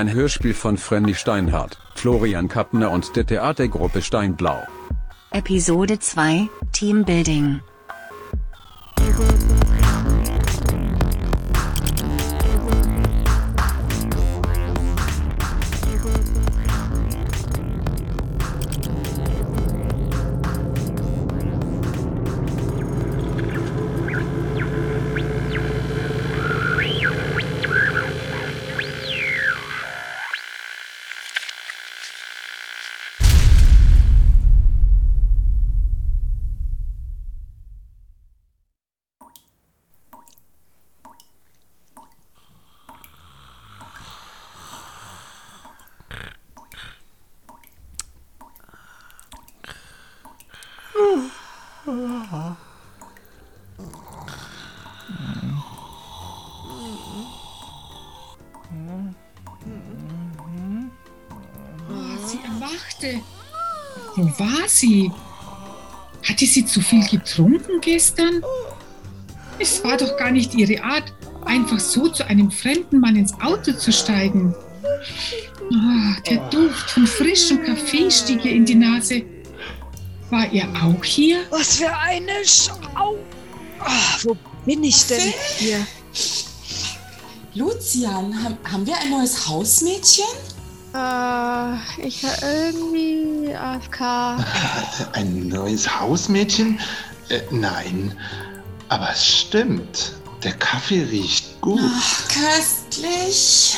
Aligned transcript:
Ein 0.00 0.14
Hörspiel 0.14 0.54
von 0.54 0.78
Frenny 0.78 1.14
Steinhardt, 1.14 1.76
Florian 1.94 2.48
Kappner 2.48 2.90
und 2.90 3.16
der 3.16 3.26
Theatergruppe 3.26 4.00
Steinblau. 4.00 4.66
Episode 5.30 5.98
2 5.98 6.48
Teambuilding. 6.72 7.60
Sie? 64.78 65.10
Hatte 66.28 66.46
sie 66.46 66.64
zu 66.64 66.80
viel 66.80 67.06
getrunken 67.08 67.80
gestern? 67.80 68.42
Es 69.58 69.82
war 69.84 69.96
doch 69.96 70.16
gar 70.16 70.30
nicht 70.30 70.54
ihre 70.54 70.82
Art, 70.82 71.12
einfach 71.44 71.80
so 71.80 72.08
zu 72.08 72.26
einem 72.26 72.50
fremden 72.50 73.00
Mann 73.00 73.16
ins 73.16 73.34
Auto 73.40 73.72
zu 73.72 73.92
steigen. 73.92 74.54
Ah, 75.72 76.16
der 76.28 76.38
Duft 76.50 76.90
von 76.90 77.06
frischem 77.06 77.62
Kaffee 77.62 78.10
stieg 78.10 78.44
ihr 78.44 78.52
in 78.52 78.64
die 78.64 78.74
Nase. 78.74 79.22
War 80.30 80.50
er 80.52 80.68
auch 80.82 81.04
hier? 81.04 81.42
Was 81.50 81.76
für 81.76 81.96
eine 81.96 82.44
Schau. 82.44 83.16
Ah, 83.80 84.18
wo 84.22 84.36
bin 84.64 84.84
ich 84.84 85.06
denn 85.06 85.32
hier? 85.58 85.86
Lucian, 87.54 88.32
haben, 88.70 88.86
wir 88.86 88.96
ein 88.96 89.10
neues 89.10 89.48
Hausmädchen? 89.48 90.24
Äh, 90.94 92.06
ich 92.06 92.22
war 92.22 92.42
irgendwie 93.50 93.56
AFK. 93.56 94.00
Ein 95.12 95.48
neues 95.48 96.00
Hausmädchen? 96.00 96.78
Äh, 97.28 97.40
nein. 97.50 98.16
Aber 98.88 99.10
es 99.10 99.24
stimmt. 99.24 100.12
Der 100.42 100.52
Kaffee 100.52 101.02
riecht 101.02 101.60
gut. 101.60 101.80
Ach, 101.82 102.28
köstlich. 102.28 103.76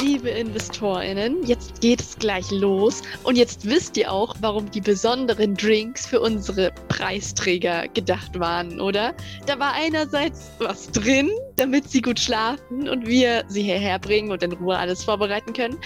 Liebe 0.00 0.30
InvestorInnen, 0.30 1.44
jetzt 1.44 1.80
geht 1.80 2.00
es 2.00 2.16
gleich 2.16 2.50
los. 2.50 3.02
Und 3.24 3.36
jetzt 3.36 3.64
wisst 3.64 3.96
ihr 3.96 4.12
auch, 4.12 4.34
warum 4.40 4.70
die 4.70 4.80
besonderen 4.80 5.54
Drinks 5.54 6.06
für 6.06 6.20
unsere 6.20 6.72
Preisträger 6.98 7.86
gedacht 7.88 8.38
waren, 8.40 8.80
oder? 8.80 9.14
Da 9.46 9.58
war 9.58 9.72
einerseits 9.74 10.50
was 10.58 10.90
drin, 10.90 11.30
damit 11.56 11.88
sie 11.88 12.02
gut 12.02 12.18
schlafen 12.18 12.88
und 12.88 13.06
wir 13.06 13.44
sie 13.46 13.62
hierher 13.62 14.00
bringen 14.00 14.32
und 14.32 14.42
in 14.42 14.52
Ruhe 14.52 14.76
alles 14.76 15.04
vorbereiten 15.04 15.52
können. 15.52 15.78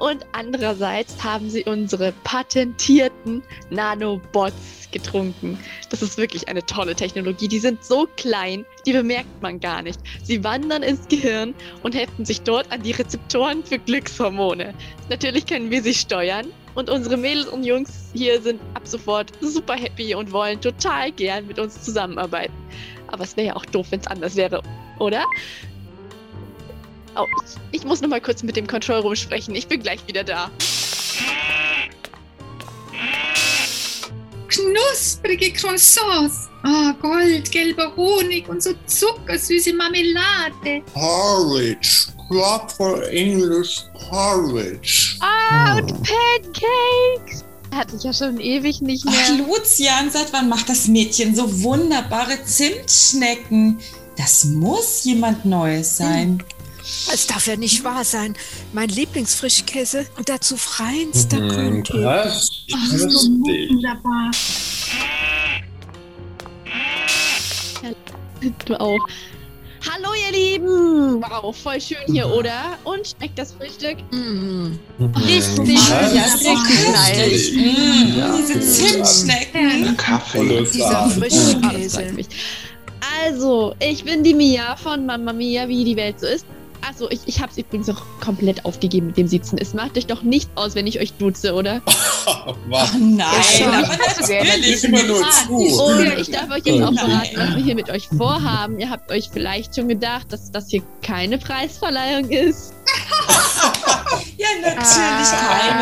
Und 0.00 0.26
andererseits 0.32 1.22
haben 1.22 1.48
sie 1.50 1.62
unsere 1.64 2.12
patentierten 2.24 3.44
Nanobots 3.70 4.88
getrunken. 4.90 5.56
Das 5.90 6.02
ist 6.02 6.18
wirklich 6.18 6.48
eine 6.48 6.64
tolle 6.66 6.96
Technologie. 6.96 7.46
Die 7.46 7.60
sind 7.60 7.84
so 7.84 8.08
klein, 8.16 8.64
die 8.86 8.92
bemerkt 8.92 9.42
man 9.42 9.60
gar 9.60 9.82
nicht. 9.82 10.00
Sie 10.24 10.42
wandern 10.42 10.82
ins 10.82 11.06
Gehirn 11.06 11.54
und 11.84 11.94
heften 11.94 12.24
sich 12.24 12.40
dort 12.40 12.72
an 12.72 12.82
die 12.82 12.92
Rezeptoren 12.92 13.64
für 13.64 13.78
Glückshormone. 13.78 14.74
Natürlich 15.10 15.46
können 15.46 15.70
wir 15.70 15.82
sie 15.82 15.94
steuern. 15.94 16.46
Und 16.76 16.90
unsere 16.90 17.16
Mädels 17.16 17.48
und 17.48 17.64
Jungs 17.64 18.10
hier 18.12 18.40
sind 18.40 18.60
ab 18.74 18.86
sofort 18.86 19.32
super 19.40 19.74
happy 19.74 20.14
und 20.14 20.30
wollen 20.30 20.60
total 20.60 21.10
gern 21.10 21.46
mit 21.46 21.58
uns 21.58 21.82
zusammenarbeiten. 21.82 22.52
Aber 23.08 23.24
es 23.24 23.36
wäre 23.36 23.48
ja 23.48 23.56
auch 23.56 23.64
doof, 23.64 23.86
wenn 23.90 24.00
es 24.00 24.06
anders 24.06 24.36
wäre, 24.36 24.62
oder? 24.98 25.24
Oh, 27.16 27.24
ich, 27.72 27.80
ich 27.80 27.86
muss 27.86 28.02
noch 28.02 28.10
mal 28.10 28.20
kurz 28.20 28.42
mit 28.42 28.56
dem 28.56 28.66
Control 28.66 29.00
Room 29.00 29.16
sprechen. 29.16 29.54
Ich 29.54 29.66
bin 29.66 29.80
gleich 29.80 30.06
wieder 30.06 30.22
da. 30.22 30.50
Knusprige 34.48 35.52
Croissants. 35.52 36.48
Ah, 36.62 36.94
goldgelber 37.00 37.94
Honig 37.96 38.48
und 38.48 38.62
so 38.62 38.70
zuckersüße 38.86 39.72
Marmelade. 39.74 40.82
Porridge. 40.92 42.08
Proper 42.28 43.08
English 43.10 43.84
porridge. 44.08 45.16
Ah, 45.20 45.76
und 45.76 45.92
Pancakes! 46.02 47.44
Hatte 47.72 47.96
ich 47.96 48.02
ja 48.02 48.12
schon 48.12 48.40
ewig 48.40 48.80
nicht 48.80 49.04
mehr. 49.04 49.14
Ach, 49.16 49.38
Lucian, 49.38 50.10
seit 50.10 50.32
wann 50.32 50.48
macht 50.48 50.68
das 50.68 50.88
Mädchen 50.88 51.36
so 51.36 51.62
wunderbare 51.62 52.42
Zimtschnecken? 52.44 53.78
Das 54.16 54.44
muss 54.44 55.04
jemand 55.04 55.44
Neues 55.44 55.96
sein. 55.96 56.42
Es 57.12 57.26
darf 57.26 57.46
ja 57.48 57.56
nicht 57.56 57.82
wahr 57.82 58.04
sein. 58.04 58.34
Mein 58.72 58.88
Lieblingsfrischkäse 58.88 60.06
und 60.16 60.28
dazu 60.28 60.56
feinster 60.56 61.38
Hm, 61.38 61.48
Qualität. 61.82 61.90
krass. 62.02 62.50
Ach, 62.74 62.86
so 62.92 63.04
Lustig. 63.06 63.70
wunderbar. 63.70 64.30
Du 68.66 68.78
auch. 68.80 68.98
Hallo 69.88 70.08
ihr 70.14 70.32
Lieben! 70.36 71.22
Wow, 71.22 71.56
voll 71.56 71.80
schön 71.80 71.96
hier, 72.06 72.28
oder? 72.28 72.76
Und 72.84 73.06
schmeckt 73.06 73.38
das 73.38 73.52
Frühstück? 73.52 73.96
Mm. 74.12 74.72
Richtig, 75.24 75.78
ja, 75.88 75.98
richtig 75.98 76.40
so 76.42 76.54
knallig. 76.54 77.16
köstlich. 77.16 77.56
Mm, 77.56 78.18
Ja. 78.18 78.36
Diese 78.36 78.60
Zimtschnecken. 78.60 79.96
Kaffee. 79.96 80.66
Dieser 80.72 80.90
das 80.90 81.14
Frischkäse. 81.14 82.12
mich. 82.12 82.26
Also, 83.24 83.74
ich 83.78 84.04
bin 84.04 84.22
die 84.24 84.34
Mia 84.34 84.76
von 84.76 85.06
Mamma 85.06 85.32
Mia, 85.32 85.68
wie 85.68 85.84
die 85.84 85.96
Welt 85.96 86.18
so 86.20 86.26
ist. 86.26 86.46
Achso, 86.88 87.08
ich, 87.10 87.20
ich 87.26 87.40
hab's 87.40 87.58
übrigens 87.58 87.88
auch 87.88 88.02
komplett 88.20 88.64
aufgegeben 88.64 89.08
mit 89.08 89.16
dem 89.16 89.26
Sitzen. 89.26 89.58
Es 89.58 89.74
macht 89.74 89.96
euch 89.98 90.06
doch 90.06 90.22
nicht 90.22 90.48
aus, 90.54 90.74
wenn 90.76 90.86
ich 90.86 91.00
euch 91.00 91.12
duze, 91.14 91.52
oder? 91.54 91.82
Was? 92.68 92.94
Oh 92.94 92.98
nein, 92.98 93.26
aber 93.72 93.92
Ich 93.92 94.20
natürlich. 94.20 94.84
immer 94.84 95.02
nur 95.02 95.24
zu. 95.30 95.52
Und 95.82 96.18
ich 96.18 96.30
darf 96.30 96.50
euch 96.50 96.64
jetzt 96.64 96.82
auch 96.82 96.92
Nein. 96.92 96.98
verraten, 96.98 97.36
was 97.36 97.56
wir 97.56 97.64
hier 97.64 97.74
mit 97.74 97.90
euch 97.90 98.08
vorhaben. 98.16 98.78
Ihr 98.78 98.90
habt 98.90 99.10
euch 99.10 99.30
vielleicht 99.32 99.74
schon 99.74 99.88
gedacht, 99.88 100.32
dass 100.32 100.50
das 100.52 100.68
hier 100.68 100.82
keine 101.02 101.38
Preisverleihung 101.38 102.30
ist. 102.30 102.72
Ja, 104.38 104.46
natürlich 104.60 104.86
Ah. 104.86 105.58
keine 105.58 105.80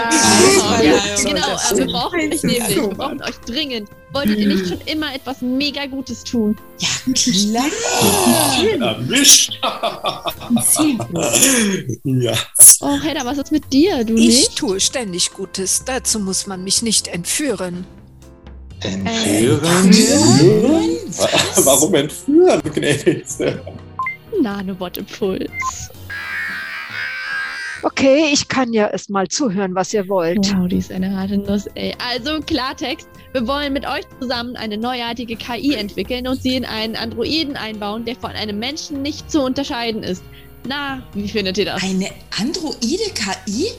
Ja, 0.86 0.98
Preisverleihung. 1.00 1.24
genau, 1.34 1.46
das 1.48 1.70
aber 1.70 1.78
wir 1.78 1.86
brauchen 1.86 2.18
euch 2.32 2.42
nämlich. 2.42 2.68
Wir 2.76 2.88
brauchen 2.88 3.22
euch 3.22 3.36
dringend. 3.46 3.88
Wolltet 4.12 4.38
ihr 4.38 4.46
nicht 4.46 4.68
schon 4.68 4.80
immer 4.86 5.12
etwas 5.14 5.40
mega 5.42 5.86
Gutes 5.86 6.22
tun? 6.22 6.56
Ja, 6.78 6.88
klar. 7.12 7.66
Erwischt. 8.96 9.58
Sehr 10.62 10.94
gut. 10.94 11.98
ja. 12.04 12.32
Oh, 12.80 12.96
Hedda, 13.02 13.24
was 13.24 13.38
ist 13.38 13.50
mit 13.50 13.72
dir? 13.72 14.04
Du 14.04 14.14
Ich 14.14 14.26
nicht? 14.28 14.56
tue 14.56 14.78
ständig 14.78 15.32
Gutes. 15.32 15.82
Dazu 15.84 16.20
muss 16.20 16.46
man 16.46 16.62
mich 16.62 16.82
nicht 16.82 17.08
entführen. 17.08 17.84
Entführen? 18.80 19.90
Warum 21.64 21.94
entführen, 21.94 22.60
gnädigste? 22.72 23.60
Nanobot-Impuls. 24.40 25.48
Okay, 27.84 28.30
ich 28.32 28.48
kann 28.48 28.72
ja 28.72 28.88
erst 28.88 29.10
mal 29.10 29.28
zuhören, 29.28 29.74
was 29.74 29.92
ihr 29.92 30.08
wollt. 30.08 30.38
Wow, 30.56 30.68
die 30.68 30.78
ist 30.78 30.90
eine 30.90 31.14
harte 31.14 31.36
Nuss, 31.36 31.66
ey. 31.74 31.94
Also, 31.98 32.40
Klartext. 32.40 33.06
Wir 33.32 33.46
wollen 33.46 33.74
mit 33.74 33.86
euch 33.86 34.04
zusammen 34.20 34.56
eine 34.56 34.78
neuartige 34.78 35.36
KI 35.36 35.74
entwickeln 35.74 36.26
und 36.26 36.40
sie 36.40 36.56
in 36.56 36.64
einen 36.64 36.96
Androiden 36.96 37.56
einbauen, 37.56 38.06
der 38.06 38.16
von 38.16 38.30
einem 38.30 38.58
Menschen 38.58 39.02
nicht 39.02 39.30
zu 39.30 39.42
unterscheiden 39.42 40.02
ist. 40.02 40.22
Na, 40.66 41.06
wie 41.12 41.28
findet 41.28 41.58
ihr 41.58 41.66
das? 41.66 41.82
Eine 41.82 42.10
androide 42.38 43.04
KI? 43.14 43.70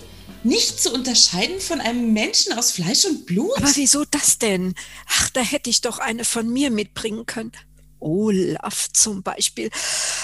Nicht 0.43 0.79
zu 0.79 0.93
unterscheiden 0.93 1.59
von 1.59 1.81
einem 1.81 2.13
Menschen 2.13 2.53
aus 2.53 2.73
Fleisch 2.73 3.05
und 3.05 3.25
Blut? 3.25 3.57
Aber 3.57 3.71
wieso 3.73 4.05
das 4.05 4.37
denn? 4.37 4.75
Ach, 5.17 5.31
da 5.31 5.41
hätte 5.41 5.71
ich 5.71 5.81
doch 5.81 5.97
eine 5.97 6.25
von 6.25 6.47
mir 6.47 6.69
mitbringen 6.69 7.25
können. 7.25 7.53
Olaf 8.05 8.87
zum 8.93 9.23
Beispiel. 9.23 9.69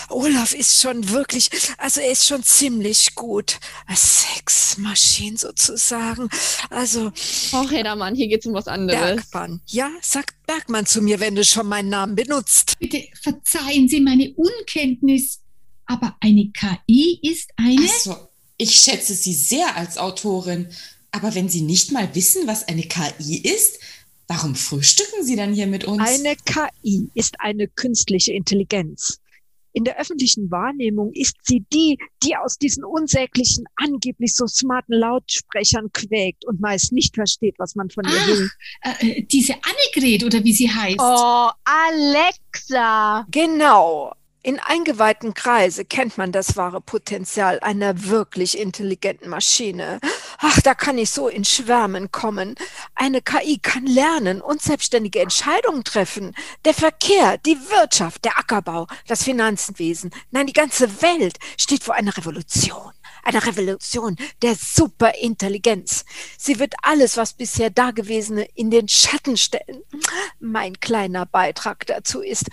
Olaf 0.09 0.53
ist 0.53 0.79
schon 0.81 1.09
wirklich, 1.09 1.49
also 1.77 1.99
er 1.99 2.11
ist 2.11 2.27
schon 2.27 2.43
ziemlich 2.43 3.15
gut. 3.15 3.59
Sexmaschine 3.93 5.37
sozusagen. 5.37 6.29
Also 6.69 7.11
Oh, 7.53 7.69
Hedermann, 7.69 8.15
hier 8.15 8.27
geht's 8.27 8.45
um 8.45 8.53
was 8.53 8.67
anderes. 8.67 8.99
Bergmann. 9.01 9.61
Ja, 9.67 9.89
sagt 10.01 10.35
Bergmann 10.45 10.85
zu 10.85 11.01
mir, 11.01 11.19
wenn 11.19 11.35
du 11.35 11.43
schon 11.43 11.67
meinen 11.67 11.89
Namen 11.89 12.15
benutzt. 12.15 12.77
Bitte 12.79 13.03
verzeihen 13.21 13.87
Sie 13.87 13.99
meine 13.99 14.33
Unkenntnis, 14.35 15.39
aber 15.85 16.15
eine 16.21 16.51
KI 16.51 17.19
ist 17.23 17.49
eine. 17.57 17.81
Also, 17.81 18.27
ich 18.57 18.75
schätze 18.75 19.15
Sie 19.15 19.33
sehr 19.33 19.75
als 19.75 19.97
Autorin. 19.97 20.67
Aber 21.11 21.35
wenn 21.35 21.49
Sie 21.49 21.61
nicht 21.61 21.91
mal 21.91 22.13
wissen, 22.15 22.47
was 22.47 22.67
eine 22.67 22.83
KI 22.83 23.37
ist, 23.37 23.79
warum 24.31 24.55
frühstücken 24.55 25.23
Sie 25.25 25.35
dann 25.35 25.53
hier 25.53 25.67
mit 25.67 25.83
uns? 25.83 26.01
Eine 26.01 26.35
KI 26.45 27.09
ist 27.15 27.35
eine 27.39 27.67
künstliche 27.67 28.33
Intelligenz. 28.33 29.17
In 29.73 29.83
der 29.85 29.97
öffentlichen 29.99 30.51
Wahrnehmung 30.51 31.11
ist 31.13 31.35
sie 31.43 31.63
die, 31.71 31.97
die 32.23 32.35
aus 32.35 32.57
diesen 32.57 32.83
unsäglichen, 32.83 33.63
angeblich 33.77 34.33
so 34.35 34.45
smarten 34.45 34.93
Lautsprechern 34.95 35.89
quäkt 35.93 36.45
und 36.45 36.59
meist 36.59 36.91
nicht 36.91 37.15
versteht, 37.15 37.55
was 37.57 37.75
man 37.75 37.89
von 37.89 38.03
ihr 38.05 38.11
Ah. 38.11 38.27
will. 38.27 38.49
Äh, 38.81 39.23
diese 39.23 39.53
Annegret 39.53 40.23
oder 40.25 40.43
wie 40.43 40.53
sie 40.53 40.69
heißt. 40.69 40.97
Oh, 40.99 41.49
Alexa. 41.63 43.25
Genau. 43.31 44.13
In 44.43 44.59
eingeweihten 44.59 45.35
Kreise 45.35 45.85
kennt 45.85 46.17
man 46.17 46.31
das 46.31 46.57
wahre 46.57 46.81
Potenzial 46.81 47.59
einer 47.59 48.05
wirklich 48.05 48.57
intelligenten 48.57 49.29
Maschine. 49.29 49.99
Ach, 50.39 50.59
da 50.61 50.73
kann 50.73 50.97
ich 50.97 51.11
so 51.11 51.27
in 51.27 51.45
Schwärmen 51.45 52.11
kommen. 52.11 52.55
Eine 52.95 53.21
KI 53.21 53.59
kann 53.59 53.85
lernen 53.85 54.41
und 54.41 54.59
selbstständige 54.59 55.21
Entscheidungen 55.21 55.83
treffen. 55.83 56.35
Der 56.65 56.73
Verkehr, 56.73 57.37
die 57.37 57.55
Wirtschaft, 57.69 58.25
der 58.25 58.39
Ackerbau, 58.39 58.87
das 59.05 59.23
Finanzenwesen, 59.23 60.09
nein, 60.31 60.47
die 60.47 60.53
ganze 60.53 61.03
Welt 61.03 61.37
steht 61.55 61.83
vor 61.83 61.93
einer 61.93 62.17
Revolution. 62.17 62.93
Eine 63.23 63.45
Revolution 63.45 64.15
der 64.41 64.55
Superintelligenz. 64.55 66.05
Sie 66.37 66.59
wird 66.59 66.73
alles, 66.81 67.17
was 67.17 67.33
bisher 67.33 67.69
Dagewesene, 67.69 68.47
in 68.55 68.71
den 68.71 68.87
Schatten 68.87 69.37
stellen. 69.37 69.83
Mein 70.39 70.79
kleiner 70.79 71.25
Beitrag 71.25 71.85
dazu 71.87 72.21
ist, 72.21 72.45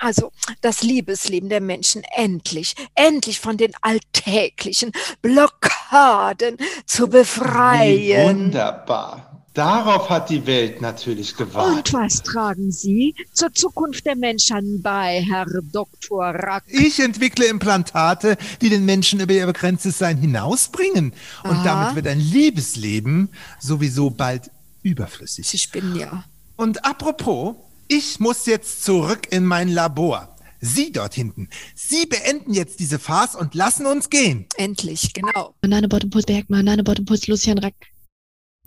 also 0.00 0.32
das 0.60 0.82
Liebesleben 0.82 1.48
der 1.48 1.60
Menschen 1.60 2.02
endlich, 2.16 2.74
endlich 2.94 3.40
von 3.40 3.56
den 3.56 3.72
alltäglichen 3.80 4.92
Blockaden 5.22 6.58
zu 6.86 7.06
Wie 7.06 7.10
befreien. 7.18 8.28
wunderbar. 8.28 9.33
Darauf 9.54 10.10
hat 10.10 10.30
die 10.30 10.44
Welt 10.46 10.80
natürlich 10.80 11.36
gewartet. 11.36 11.94
Und 11.94 12.02
was 12.02 12.22
tragen 12.24 12.72
Sie 12.72 13.14
zur 13.32 13.54
Zukunft 13.54 14.04
der 14.04 14.16
Menschheit 14.16 14.64
bei, 14.82 15.24
Herr 15.28 15.46
Dr. 15.46 16.24
Rack? 16.24 16.64
Ich 16.66 16.98
entwickle 16.98 17.46
Implantate, 17.46 18.36
die 18.60 18.68
den 18.68 18.84
Menschen 18.84 19.20
über 19.20 19.32
ihr 19.32 19.46
begrenztes 19.46 19.98
Sein 19.98 20.18
hinausbringen. 20.18 21.12
Und 21.44 21.50
Aha. 21.50 21.64
damit 21.64 21.94
wird 21.94 22.08
ein 22.08 22.18
Liebesleben 22.18 23.28
sowieso 23.60 24.10
bald 24.10 24.50
überflüssig. 24.82 25.46
Sie 25.46 25.58
spinnen 25.58 25.94
ja. 25.94 26.24
Und 26.56 26.84
apropos, 26.84 27.54
ich 27.86 28.18
muss 28.18 28.46
jetzt 28.46 28.84
zurück 28.84 29.28
in 29.30 29.44
mein 29.44 29.68
Labor. 29.68 30.36
Sie 30.60 30.90
dort 30.90 31.14
hinten, 31.14 31.48
Sie 31.76 32.06
beenden 32.06 32.54
jetzt 32.54 32.80
diese 32.80 32.98
Farce 32.98 33.36
und 33.36 33.54
lassen 33.54 33.86
uns 33.86 34.10
gehen. 34.10 34.46
Endlich, 34.56 35.12
genau. 35.12 35.54
Nanobot-Impuls 35.62 36.24
Bergmann, 36.24 36.64
Nanobot-Impuls 36.64 37.28
Lucian 37.28 37.58
Rack. 37.58 37.74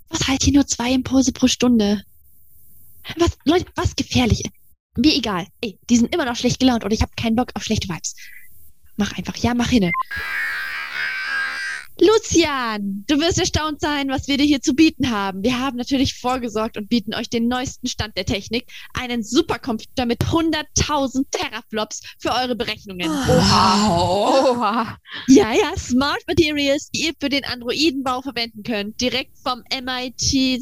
Was 0.10 0.28
halt 0.28 0.44
hier 0.44 0.54
nur 0.54 0.68
zwei 0.68 0.92
Impulse 0.92 1.32
pro 1.32 1.48
Stunde? 1.48 2.04
Was, 3.18 3.38
Leute, 3.46 3.66
was 3.76 3.96
gefährlich? 3.96 4.44
Mir 4.98 5.16
egal. 5.16 5.48
Ey, 5.62 5.78
die 5.90 5.98
sind 5.98 6.14
immer 6.14 6.26
noch 6.26 6.36
schlecht 6.36 6.60
gelaunt 6.60 6.84
oder 6.84 6.94
ich 6.94 7.02
habe 7.02 7.12
keinen 7.16 7.36
Bock 7.36 7.52
auf 7.54 7.64
schlechte 7.64 7.88
Vibes. 7.88 8.16
Mach 8.96 9.16
einfach, 9.18 9.36
ja, 9.38 9.54
mach 9.54 9.70
hinne. 9.70 9.92
Lucian, 12.00 13.04
du 13.08 13.20
wirst 13.20 13.40
erstaunt 13.40 13.82
sein, 13.82 14.10
was 14.10 14.28
wir 14.28 14.38
dir 14.38 14.46
hier 14.46 14.62
zu 14.62 14.74
bieten 14.74 15.10
haben. 15.10 15.44
Wir 15.44 15.60
haben 15.60 15.78
natürlich 15.78 16.14
vorgesorgt 16.14 16.78
und 16.78 16.90
bieten 16.90 17.16
euch 17.16 17.30
den 17.30 17.48
neuesten 17.48 17.88
Stand 17.88 18.16
der 18.18 18.26
Technik, 18.26 18.68
einen 18.94 19.24
Supercomputer 19.24 20.06
mit 20.06 20.24
100.000 20.24 21.26
Teraflops 21.32 22.02
für 22.20 22.32
eure 22.32 22.56
Berechnungen. 22.56 23.10
Wow. 23.10 24.58
Oha. 24.58 24.98
Ja, 25.28 25.54
ja, 25.54 25.76
Smart 25.78 26.22
Materials, 26.28 26.90
die 26.92 27.06
ihr 27.06 27.14
für 27.20 27.30
den 27.30 27.46
Androidenbau 27.46 28.22
verwenden 28.22 28.64
könnt, 28.64 29.02
direkt 29.02 29.38
vom 29.44 29.64
MIT 29.72 30.62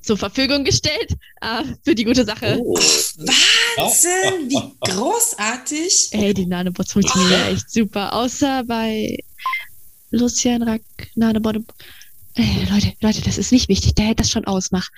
zur 0.00 0.16
Verfügung 0.16 0.64
gestellt, 0.64 1.12
äh, 1.40 1.62
für 1.84 1.94
die 1.94 2.04
gute 2.04 2.24
Sache. 2.24 2.58
Oh. 2.60 2.74
Wahnsinn, 2.74 4.50
wie 4.50 4.72
großartig. 4.90 6.08
Ey, 6.12 6.34
die 6.34 6.46
Nanobots 6.46 6.92
funktionieren 6.92 7.54
echt 7.54 7.70
super, 7.70 8.12
außer 8.12 8.64
bei 8.64 9.18
Lucian 10.14 10.62
Rack, 10.62 10.82
Nanobot. 11.16 11.56
Ey, 12.34 12.66
Leute, 12.70 12.92
Leute, 13.00 13.20
das 13.22 13.38
ist 13.38 13.52
nicht 13.52 13.68
wichtig, 13.68 13.94
der 13.94 14.06
hält 14.06 14.20
das 14.20 14.30
schon 14.30 14.44
aus, 14.44 14.70
mach. 14.70 14.88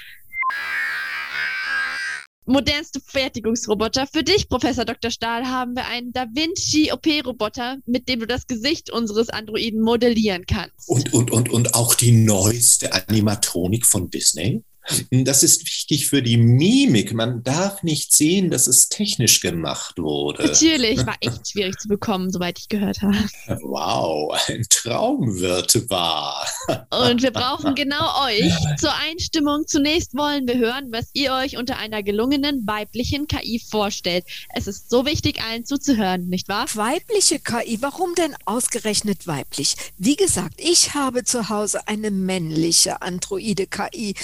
Modernste 2.48 3.00
Fertigungsroboter. 3.00 4.06
Für 4.06 4.22
dich, 4.22 4.48
Professor 4.48 4.84
Dr. 4.84 5.10
Stahl, 5.10 5.46
haben 5.46 5.74
wir 5.74 5.86
einen 5.86 6.12
Da 6.12 6.26
Vinci 6.32 6.92
OP-Roboter, 6.92 7.78
mit 7.86 8.08
dem 8.08 8.20
du 8.20 8.26
das 8.26 8.46
Gesicht 8.46 8.90
unseres 8.90 9.30
Androiden 9.30 9.80
modellieren 9.80 10.44
kannst. 10.46 10.88
Und, 10.88 11.12
und, 11.12 11.32
und, 11.32 11.48
und 11.48 11.74
auch 11.74 11.94
die 11.94 12.12
neueste 12.12 12.92
Animatronik 12.92 13.84
von 13.84 14.10
Disney. 14.10 14.62
Das 15.10 15.42
ist 15.42 15.66
wichtig 15.66 16.08
für 16.08 16.22
die 16.22 16.36
Mimik. 16.36 17.12
Man 17.12 17.42
darf 17.42 17.82
nicht 17.82 18.14
sehen, 18.14 18.50
dass 18.50 18.66
es 18.66 18.88
technisch 18.88 19.40
gemacht 19.40 19.98
wurde. 19.98 20.44
Natürlich, 20.44 21.04
war 21.06 21.16
echt 21.20 21.50
schwierig 21.50 21.78
zu 21.78 21.88
bekommen, 21.88 22.30
soweit 22.30 22.58
ich 22.58 22.68
gehört 22.68 23.02
habe. 23.02 23.16
Wow, 23.62 24.36
ein 24.48 24.64
Traum 24.70 25.40
wird 25.40 25.90
wahr. 25.90 26.46
Und 26.90 27.22
wir 27.22 27.32
brauchen 27.32 27.74
genau 27.74 28.26
euch 28.26 28.52
zur 28.78 28.94
Einstimmung. 28.94 29.66
Zunächst 29.66 30.16
wollen 30.16 30.46
wir 30.46 30.58
hören, 30.58 30.92
was 30.92 31.10
ihr 31.14 31.32
euch 31.32 31.56
unter 31.56 31.78
einer 31.78 32.02
gelungenen 32.02 32.66
weiblichen 32.66 33.26
KI 33.26 33.60
vorstellt. 33.60 34.24
Es 34.54 34.66
ist 34.66 34.90
so 34.90 35.04
wichtig, 35.04 35.42
allen 35.42 35.64
zuzuhören, 35.64 36.28
nicht 36.28 36.48
wahr? 36.48 36.66
Weibliche 36.74 37.40
KI, 37.40 37.78
warum 37.80 38.14
denn 38.14 38.34
ausgerechnet 38.44 39.26
weiblich? 39.26 39.74
Wie 39.98 40.16
gesagt, 40.16 40.54
ich 40.58 40.94
habe 40.94 41.24
zu 41.24 41.48
Hause 41.48 41.86
eine 41.88 42.10
männliche 42.10 43.02
Androide 43.02 43.66
KI 43.66 44.14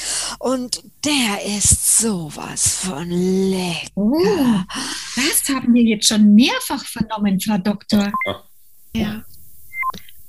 und 0.53 0.83
der 1.05 1.45
ist 1.57 1.99
sowas 1.99 2.77
von 2.85 3.09
lecker. 3.11 3.89
Oh, 3.95 4.61
das 5.17 5.49
haben 5.49 5.73
wir 5.73 5.83
jetzt 5.83 6.09
schon 6.09 6.35
mehrfach 6.35 6.85
vernommen, 6.85 7.41
Frau 7.41 7.57
Doktor. 7.59 8.13
Ja. 8.95 9.25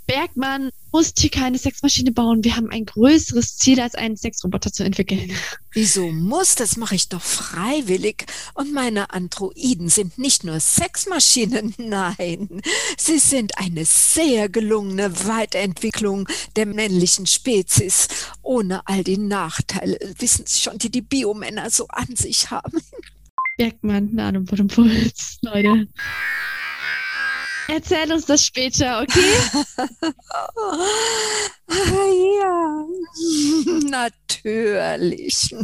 Bergmann 0.06 0.72
muss 0.92 1.14
hier 1.18 1.30
keine 1.30 1.58
Sexmaschine 1.58 2.12
bauen. 2.12 2.44
Wir 2.44 2.56
haben 2.56 2.70
ein 2.70 2.86
größeres 2.86 3.58
Ziel, 3.58 3.80
als 3.80 3.96
einen 3.96 4.16
Sexroboter 4.18 4.72
zu 4.72 4.84
entwickeln. 4.84 5.32
Wieso 5.72 6.12
muss? 6.12 6.56
Das 6.56 6.78
mache 6.78 6.96
ich 6.96 7.10
doch 7.10 7.22
freiwillig. 7.22 8.26
Und 8.54 8.74
meine 8.74 9.10
Androiden 9.10 9.90
sind 9.90 10.18
nicht 10.18 10.44
nur 10.44 10.60
Sexmaschinen, 10.60 11.74
nein. 11.78 12.62
Sie 12.98 13.20
sind 13.20 13.58
eine 13.58 13.86
sehr 13.86 14.50
gelungene 14.50 15.26
Weiterentwicklung 15.26 16.28
der 16.56 16.68
männlichen 16.68 17.26
Spezies. 17.26 18.08
Ohne 18.42 18.86
all 18.88 19.04
die 19.04 19.18
Nachteile, 19.18 19.98
wissen 20.20 20.46
Sie 20.46 20.60
schon, 20.60 20.78
die 20.78 20.92
die 20.92 21.02
Biomänner 21.02 21.70
so 21.70 21.88
an 21.88 22.16
sich 22.16 22.52
haben. 22.52 22.80
Bergmann, 23.58 24.14
Nanobot-Impuls, 24.14 25.40
Leute. 25.42 25.88
Erzähl 27.68 28.12
uns 28.12 28.26
das 28.26 28.46
später, 28.46 29.02
okay? 29.02 29.34
Ja, 31.70 32.86
natürlich. 33.90 35.56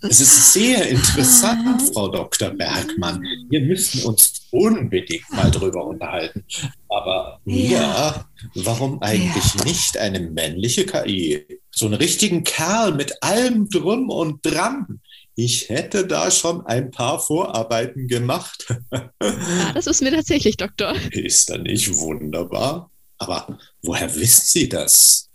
Es 0.00 0.20
ist 0.20 0.52
sehr 0.52 0.88
interessant, 0.88 1.82
Frau 1.92 2.08
Dr. 2.08 2.50
Bergmann. 2.50 3.22
Wir 3.50 3.60
müssen 3.60 4.04
uns 4.04 4.46
unbedingt 4.50 5.30
mal 5.32 5.50
drüber 5.50 5.84
unterhalten. 5.86 6.44
Aber 6.88 7.40
ja, 7.44 7.80
Ja. 7.80 8.28
warum 8.54 9.02
eigentlich 9.02 9.54
nicht 9.64 9.98
eine 9.98 10.20
männliche 10.20 10.86
KI? 10.86 11.44
So 11.70 11.86
einen 11.86 11.94
richtigen 11.96 12.44
Kerl 12.44 12.94
mit 12.94 13.22
allem 13.22 13.68
drum 13.68 14.08
und 14.10 14.44
dran. 14.46 15.00
Ich 15.40 15.68
hätte 15.68 16.04
da 16.04 16.32
schon 16.32 16.66
ein 16.66 16.90
paar 16.90 17.20
Vorarbeiten 17.20 18.08
gemacht. 18.08 18.74
Ja, 18.90 19.72
das 19.72 19.86
wissen 19.86 20.06
wir 20.06 20.12
tatsächlich, 20.12 20.56
Doktor. 20.56 20.96
Ist 21.12 21.48
da 21.48 21.56
nicht 21.56 21.94
wunderbar? 21.94 22.90
Aber 23.18 23.56
woher 23.82 24.12
wissen 24.16 24.42
Sie 24.44 24.68
das? 24.68 25.28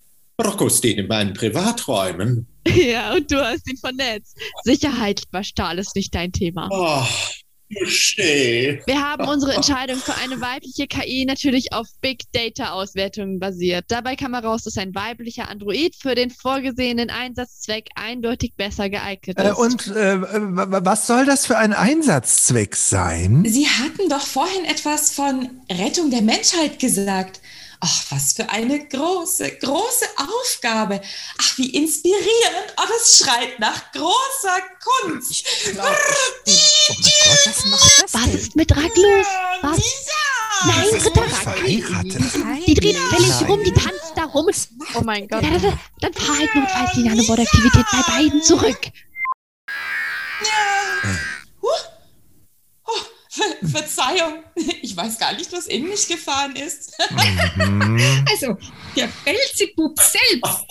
Rocco 0.44 0.68
steht 0.68 0.98
in 0.98 1.08
meinen 1.08 1.34
Privaträumen. 1.34 2.48
Ja, 2.68 3.14
und 3.14 3.30
du 3.30 3.42
hast 3.42 3.70
ihn 3.70 3.78
vernetzt. 3.78 4.38
Sicherheit 4.64 5.24
war 5.32 5.44
Stahl 5.44 5.80
ist 5.80 5.96
nicht 5.96 6.16
dein 6.16 6.32
Thema. 6.32 6.70
Oh, 6.72 7.06
Touché. 7.80 8.82
Wir 8.86 9.02
haben 9.02 9.28
unsere 9.28 9.54
Entscheidung 9.56 9.98
für 9.98 10.16
eine 10.16 10.40
weibliche 10.42 10.88
KI 10.88 11.26
natürlich 11.26 11.74
auf 11.74 11.88
Big 12.02 12.24
Data 12.32 12.72
Auswertungen 12.72 13.40
basiert. 13.40 13.86
Dabei 13.90 14.16
kam 14.16 14.34
heraus, 14.34 14.64
dass 14.64 14.78
ein 14.78 14.94
weiblicher 14.96 15.50
Android 15.50 15.96
für 15.96 16.16
den 16.16 16.30
vorgesehenen 16.30 17.10
Einsatzzweck 17.10 17.90
eindeutig 17.96 18.54
besser 18.56 18.90
geeignet 18.90 19.38
ist. 19.40 19.46
Äh, 19.46 19.52
und 19.54 19.88
äh, 19.88 20.22
w- 20.22 20.86
was 20.86 21.08
soll 21.08 21.26
das 21.26 21.46
für 21.46 21.58
ein 21.58 21.74
Einsatzzweck 21.74 22.76
sein? 22.76 23.44
Sie 23.48 23.68
hatten 23.68 24.10
doch 24.10 24.26
vorhin 24.26 24.66
etwas 24.66 25.12
von 25.12 25.50
Rettung 25.72 26.10
der 26.12 26.22
Menschheit 26.22 26.80
gesagt. 26.80 27.40
Ach, 27.86 28.06
was 28.12 28.32
für 28.32 28.50
eine 28.50 28.88
große, 28.88 29.58
große 29.58 30.06
Aufgabe. 30.16 31.02
Ach, 31.38 31.58
wie 31.58 31.70
inspirierend. 31.72 32.74
Oh, 32.78 32.84
das 32.88 33.18
schreit 33.18 33.60
nach 33.60 33.92
großer 33.92 34.62
Kunst. 34.82 35.46
Oh 35.68 35.74
mein 35.76 35.86
Gott, 36.96 37.46
was 37.46 37.66
macht 37.66 38.04
das 38.04 38.14
Was 38.14 38.24
denn? 38.24 38.36
ist 38.38 38.56
mit 38.56 38.72
Rack 38.72 38.96
los? 38.96 39.28
Was? 39.62 39.76
Lisa! 39.76 40.24
Nein, 40.66 40.90
ist 40.96 41.06
Ritter 41.06 41.22
Rack. 41.24 41.64
Die 42.66 42.74
dreht 42.74 42.96
völlig 42.96 43.50
rum, 43.50 43.62
die 43.66 43.74
tanzt 43.74 44.14
da 44.16 44.24
rum. 44.24 44.50
Oh 44.96 45.02
mein 45.04 45.28
Gott. 45.28 45.44
Ja, 45.44 45.50
dann, 45.50 45.80
dann 46.00 46.14
fahr 46.14 46.38
halt 46.38 46.56
notfalls 46.56 46.92
die 46.96 47.04
Nanobot-Aktivität 47.04 47.86
bei 47.92 48.02
beiden 48.14 48.42
zurück. 48.44 48.80
Huh. 51.62 51.68
Oh, 52.86 52.92
Ver 53.30 53.44
Verzeihung, 53.70 54.44
ich 54.94 54.98
weiß 54.98 55.18
gar 55.18 55.34
nicht, 55.34 55.52
was 55.52 55.66
in 55.66 55.90
mich 55.90 56.08
gefahren 56.08 56.56
ist. 56.56 56.94
Mhm. 57.58 58.02
Also, 58.30 58.58
der 58.96 59.10
Belzebub 59.26 59.98
selbst, 60.00 60.66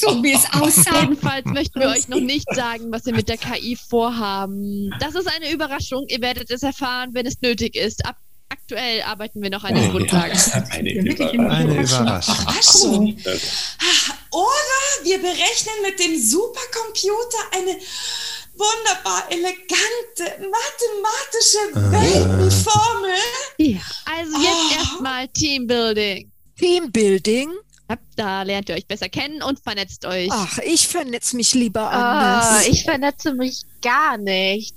so 0.00 0.22
wie 0.22 0.32
es 0.32 0.44
aussah. 0.52 1.00
Jedenfalls 1.00 1.44
möchten 1.46 1.80
wir 1.80 1.88
euch 1.88 2.08
noch 2.08 2.20
nicht 2.20 2.46
sagen, 2.54 2.90
was 2.90 3.06
wir 3.06 3.14
mit 3.14 3.28
der 3.28 3.36
KI 3.36 3.76
vorhaben. 3.76 4.94
Das 5.00 5.14
ist 5.14 5.26
eine 5.26 5.50
Überraschung. 5.50 6.04
Ihr 6.08 6.20
werdet 6.20 6.50
es 6.50 6.62
erfahren, 6.62 7.10
wenn 7.12 7.26
es 7.26 7.40
nötig 7.40 7.76
ist. 7.76 8.04
Ab 8.04 8.16
aktuell 8.48 9.02
arbeiten 9.02 9.42
wir 9.42 9.50
noch 9.50 9.64
an 9.64 9.74
den 9.74 9.90
Grundlagen. 9.90 10.38
Eine 10.70 10.92
Überraschung. 10.92 11.50
Eine 11.50 11.82
Überraschung. 11.82 13.06
Überraschung. 13.06 13.18
Oder 14.30 15.04
wir 15.04 15.18
berechnen 15.18 15.74
mit 15.82 15.98
dem 15.98 16.20
Supercomputer 16.20 17.38
eine 17.52 17.78
wunderbar 18.58 19.24
elegante 19.30 20.48
mathematische 20.50 21.92
Weltenformel. 21.92 23.18
Ja. 23.58 23.80
Also 24.04 24.38
jetzt 24.38 24.52
Oh. 24.56 24.74
erstmal 24.78 25.28
Teambuilding. 25.28 26.30
Teambuilding? 26.58 27.50
Da 28.16 28.42
lernt 28.42 28.68
ihr 28.68 28.74
euch 28.74 28.86
besser 28.86 29.08
kennen 29.08 29.42
und 29.42 29.60
vernetzt 29.60 30.04
euch. 30.06 30.28
Ach, 30.32 30.58
ich 30.58 30.88
vernetze 30.88 31.36
mich 31.36 31.54
lieber 31.54 31.82
Ah, 31.82 32.38
anders. 32.40 32.66
ich 32.68 32.82
vernetze 32.82 33.34
mich 33.34 33.62
gar 33.82 34.16
nicht. 34.18 34.74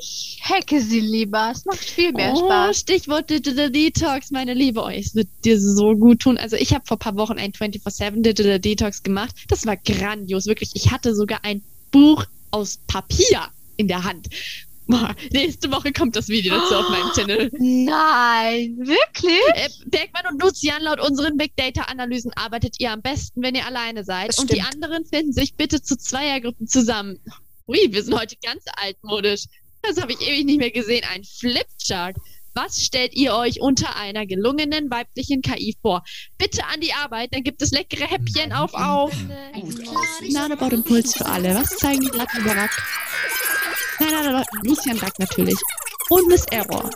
Ich 0.00 0.40
hacke 0.44 0.80
sie 0.80 1.00
lieber. 1.00 1.50
Es 1.52 1.64
macht 1.64 1.80
viel 1.80 2.12
mehr 2.12 2.32
oh, 2.34 2.44
Spaß. 2.44 2.78
Stichwort 2.78 3.28
Digital 3.30 3.68
Detox, 3.70 4.30
meine 4.30 4.54
Liebe. 4.54 4.80
Oh, 4.82 4.88
es 4.88 5.14
wird 5.16 5.26
dir 5.44 5.58
so 5.60 5.96
gut 5.96 6.20
tun. 6.20 6.38
Also 6.38 6.54
ich 6.56 6.72
habe 6.72 6.84
vor 6.86 6.96
ein 6.98 7.00
paar 7.00 7.16
Wochen 7.16 7.38
ein 7.38 7.50
24-7 7.52 8.22
Digital 8.22 8.60
Detox 8.60 9.02
gemacht. 9.02 9.34
Das 9.48 9.66
war 9.66 9.76
grandios, 9.76 10.46
wirklich. 10.46 10.70
Ich 10.74 10.92
hatte 10.92 11.14
sogar 11.16 11.40
ein 11.42 11.62
Buch 11.90 12.24
aus 12.52 12.78
Papier 12.86 13.48
in 13.76 13.88
der 13.88 14.04
Hand. 14.04 14.28
Boah, 14.86 15.14
nächste 15.32 15.70
Woche 15.70 15.92
kommt 15.92 16.16
das 16.16 16.28
Video 16.28 16.54
dazu 16.54 16.74
auf 16.74 16.88
meinem 16.90 17.10
Channel. 17.14 17.50
Nein, 17.58 18.76
wirklich? 18.78 19.40
Äh, 19.54 19.68
Bergmann 19.86 20.26
und 20.32 20.42
Lucian, 20.42 20.82
laut 20.82 21.00
unseren 21.00 21.36
Big 21.36 21.56
Data 21.56 21.82
Analysen 21.82 22.32
arbeitet 22.34 22.76
ihr 22.78 22.90
am 22.92 23.00
besten, 23.00 23.42
wenn 23.42 23.54
ihr 23.54 23.64
alleine 23.66 24.04
seid. 24.04 24.30
Das 24.30 24.38
Und 24.38 24.50
die 24.50 24.60
stimmt. 24.60 24.74
anderen 24.74 25.06
finden 25.06 25.32
sich 25.32 25.54
bitte 25.54 25.82
zu 25.82 25.96
Zweiergruppen 25.96 26.66
zusammen. 26.66 27.20
Ui, 27.68 27.78
wir 27.90 28.02
sind 28.02 28.18
heute 28.18 28.36
ganz 28.42 28.64
altmodisch. 28.76 29.44
Das 29.82 30.00
habe 30.00 30.12
ich 30.12 30.20
ewig 30.20 30.44
nicht 30.44 30.58
mehr 30.58 30.70
gesehen. 30.70 31.04
Ein 31.12 31.24
Flipchart. 31.24 32.16
Was 32.54 32.82
stellt 32.82 33.14
ihr 33.14 33.34
euch 33.34 33.60
unter 33.60 33.96
einer 33.96 34.26
gelungenen 34.26 34.90
weiblichen 34.90 35.40
KI 35.40 35.76
vor? 35.80 36.02
Bitte 36.36 36.64
an 36.66 36.80
die 36.80 36.92
Arbeit, 36.92 37.34
dann 37.34 37.42
gibt 37.42 37.62
es 37.62 37.70
leckere 37.70 38.06
Häppchen 38.06 38.52
auf 38.52 38.74
auf. 38.74 39.12
Nanobot-Impuls 40.30 41.14
für 41.16 41.26
alle. 41.26 41.54
Was 41.54 41.70
zeigen 41.76 42.02
die 42.02 42.10
glatten 42.10 42.40
über 42.40 42.54
Rack? 42.54 42.70
Nein, 44.00 44.10
nein, 44.10 44.32
nein, 44.32 44.44
Lucian 44.64 44.98
Rack 44.98 45.18
natürlich. 45.18 45.58
Und 46.10 46.28
Miss 46.28 46.44
Error. 46.50 46.90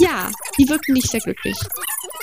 Ja, 0.00 0.30
die 0.58 0.68
wirken 0.68 0.94
nicht 0.94 1.10
sehr 1.10 1.20
glücklich. 1.20 1.56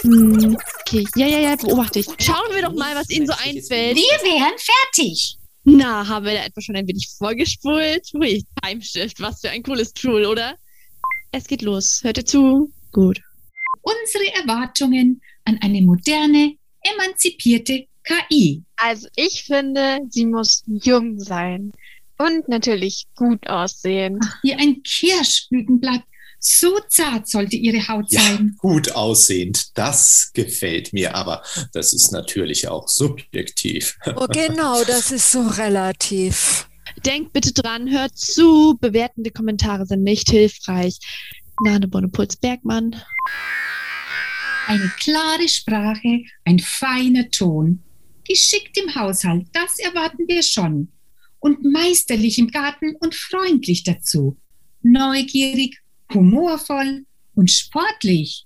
Hm, 0.02 0.58
okay, 0.82 1.08
ja, 1.16 1.26
ja, 1.26 1.40
ja, 1.40 1.56
beobachte 1.56 2.00
ich. 2.00 2.08
Schauen 2.20 2.54
wir 2.54 2.62
doch 2.62 2.74
mal, 2.74 2.96
was 2.96 3.10
ihnen 3.10 3.26
so 3.26 3.34
einfällt. 3.34 3.96
Wir 3.96 4.04
wären 4.04 4.54
fertig. 4.58 5.38
Na, 5.64 6.08
haben 6.08 6.26
wir 6.26 6.34
da 6.34 6.46
etwa 6.46 6.62
schon 6.62 6.76
ein 6.76 6.88
wenig 6.88 7.10
vorgespult? 7.18 8.08
Hui, 8.14 8.44
Timeshift, 8.64 9.20
was 9.20 9.42
für 9.42 9.50
ein 9.50 9.64
cooles 9.64 9.94
Tool, 9.94 10.26
oder? 10.26 10.56
Es 11.38 11.46
geht 11.46 11.62
los. 11.62 12.00
Hört 12.04 12.18
ihr 12.18 12.26
zu? 12.26 12.72
Gut. 12.92 13.22
Unsere 13.84 14.34
Erwartungen 14.42 15.22
an 15.46 15.60
eine 15.62 15.84
moderne, 15.84 16.56
emanzipierte 16.82 17.86
KI. 18.04 18.64
Also 18.76 19.08
ich 19.16 19.44
finde, 19.44 20.00
sie 20.10 20.26
muss 20.26 20.64
jung 20.66 21.20
sein. 21.20 21.74
Und 22.18 22.50
natürlich 22.50 23.06
gut 23.16 23.46
aussehen. 23.48 24.20
Wie 24.42 24.56
ein 24.56 24.82
Kirschblütenblatt. 24.82 26.02
So 26.40 26.80
zart 26.90 27.28
sollte 27.28 27.56
ihre 27.56 27.88
Haut 27.88 28.06
Ja, 28.10 28.20
sein. 28.22 28.56
gut 28.58 28.92
aussehend, 28.94 29.78
das 29.78 30.32
gefällt 30.34 30.92
mir, 30.92 31.14
aber 31.14 31.44
das 31.74 31.94
ist 31.94 32.12
natürlich 32.12 32.68
auch 32.68 32.88
subjektiv. 32.88 33.96
Oh, 34.16 34.26
genau, 34.28 34.84
das 34.86 35.12
ist 35.12 35.32
so 35.32 35.42
relativ. 35.48 36.68
Denkt 37.08 37.32
bitte 37.32 37.54
dran, 37.54 37.90
hört 37.90 38.18
zu. 38.18 38.78
Bewertende 38.82 39.32
Kommentare 39.32 39.86
sind 39.86 40.04
nicht 40.04 40.30
hilfreich. 40.30 41.00
Nanebonne 41.64 42.10
Puls 42.10 42.36
Bergmann. 42.36 43.02
Eine 44.68 44.92
klare 45.00 45.48
Sprache, 45.48 46.24
ein 46.44 46.60
feiner 46.60 47.30
Ton. 47.30 47.82
Geschickt 48.28 48.78
im 48.78 48.94
Haushalt, 48.94 49.48
das 49.54 49.80
erwarten 49.80 50.28
wir 50.28 50.44
schon. 50.44 50.92
Und 51.40 51.64
meisterlich 51.64 52.40
im 52.40 52.50
Garten 52.50 52.98
und 53.00 53.16
freundlich 53.16 53.86
dazu. 53.86 54.36
Neugierig, 54.82 55.80
humorvoll 56.14 57.06
und 57.36 57.50
sportlich. 57.50 58.44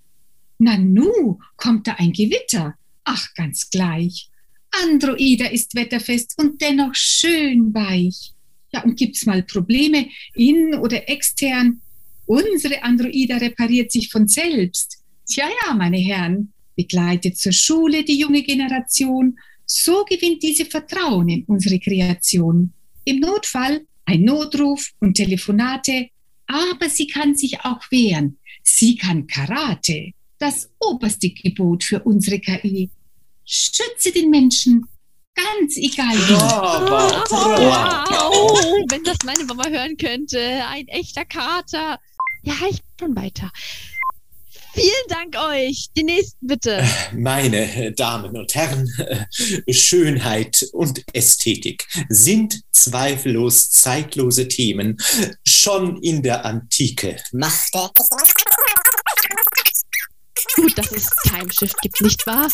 Nanu, 0.59 1.39
kommt 1.57 1.87
da 1.87 1.93
ein 1.93 2.13
Gewitter? 2.13 2.75
Ach, 3.05 3.27
ganz 3.33 3.71
gleich. 3.71 4.29
Androida 4.69 5.47
ist 5.47 5.73
wetterfest 5.73 6.37
und 6.37 6.61
dennoch 6.61 6.93
schön 6.93 7.73
weich. 7.73 8.35
Ja, 8.73 8.83
und 8.83 8.97
gibt's 8.97 9.25
mal 9.25 9.43
Probleme, 9.43 10.07
in- 10.33 10.75
oder 10.75 11.09
extern? 11.09 11.81
Unsere 12.25 12.83
Androida 12.83 13.37
repariert 13.37 13.91
sich 13.91 14.09
von 14.09 14.27
selbst. 14.27 14.99
Tja, 15.27 15.47
ja, 15.65 15.73
meine 15.73 15.97
Herren, 15.97 16.53
begleitet 16.75 17.37
zur 17.37 17.51
Schule 17.51 18.03
die 18.03 18.19
junge 18.19 18.43
Generation. 18.43 19.37
So 19.65 20.05
gewinnt 20.05 20.41
diese 20.43 20.65
Vertrauen 20.65 21.29
in 21.29 21.43
unsere 21.45 21.79
Kreation. 21.79 22.73
Im 23.03 23.19
Notfall 23.19 23.85
ein 24.05 24.23
Notruf 24.23 24.91
und 24.99 25.15
Telefonate, 25.15 26.09
aber 26.47 26.89
sie 26.89 27.07
kann 27.07 27.35
sich 27.35 27.59
auch 27.61 27.79
wehren. 27.91 28.37
Sie 28.63 28.95
kann 28.95 29.27
Karate, 29.27 30.11
das 30.37 30.69
oberste 30.79 31.29
Gebot 31.29 31.83
für 31.83 32.01
unsere 32.03 32.39
KI. 32.39 32.89
Schütze 33.45 34.11
den 34.13 34.29
Menschen, 34.29 34.85
ganz 35.59 35.77
egal 35.77 36.15
wie. 36.27 36.33
Aber, 36.33 37.23
Wow, 37.29 38.85
wenn 38.89 39.03
das 39.03 39.17
meine 39.25 39.43
Mama 39.45 39.67
hören 39.67 39.97
könnte. 39.97 40.39
Ein 40.67 40.87
echter 40.87 41.25
Kater. 41.25 41.99
Ja, 42.43 42.53
ich 42.69 42.81
bin 42.81 43.07
schon 43.07 43.15
weiter. 43.15 43.51
Vielen 44.73 45.07
Dank 45.09 45.35
euch. 45.37 45.87
Die 45.97 46.03
nächsten 46.03 46.47
bitte. 46.47 46.83
Meine 47.13 47.91
Damen 47.91 48.37
und 48.37 48.55
Herren, 48.55 48.89
äh, 48.97 49.73
Schönheit 49.73 50.65
und 50.71 51.03
Ästhetik 51.13 51.87
sind 52.07 52.61
zweifellos 52.71 53.69
zeitlose 53.69 54.47
Themen, 54.47 54.97
schon 55.45 56.01
in 56.01 56.23
der 56.23 56.45
Antike. 56.45 57.17
Machte. 57.33 57.89
Gut, 60.55 60.77
dass 60.77 60.91
es 60.91 61.09
Timeshift 61.23 61.81
gibt, 61.81 62.01
nicht 62.01 62.25
wahr? 62.25 62.49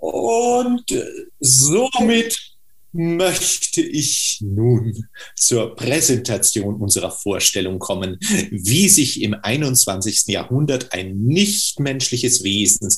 Und 0.00 0.84
somit 1.40 2.55
möchte 2.96 3.82
ich 3.82 4.38
nun 4.40 5.08
zur 5.34 5.76
Präsentation 5.76 6.76
unserer 6.76 7.10
Vorstellung 7.10 7.78
kommen, 7.78 8.18
wie 8.50 8.88
sich 8.88 9.22
im 9.22 9.34
21. 9.34 10.26
Jahrhundert 10.28 10.92
ein 10.92 11.18
nichtmenschliches 11.18 12.42
Wesen 12.42 12.88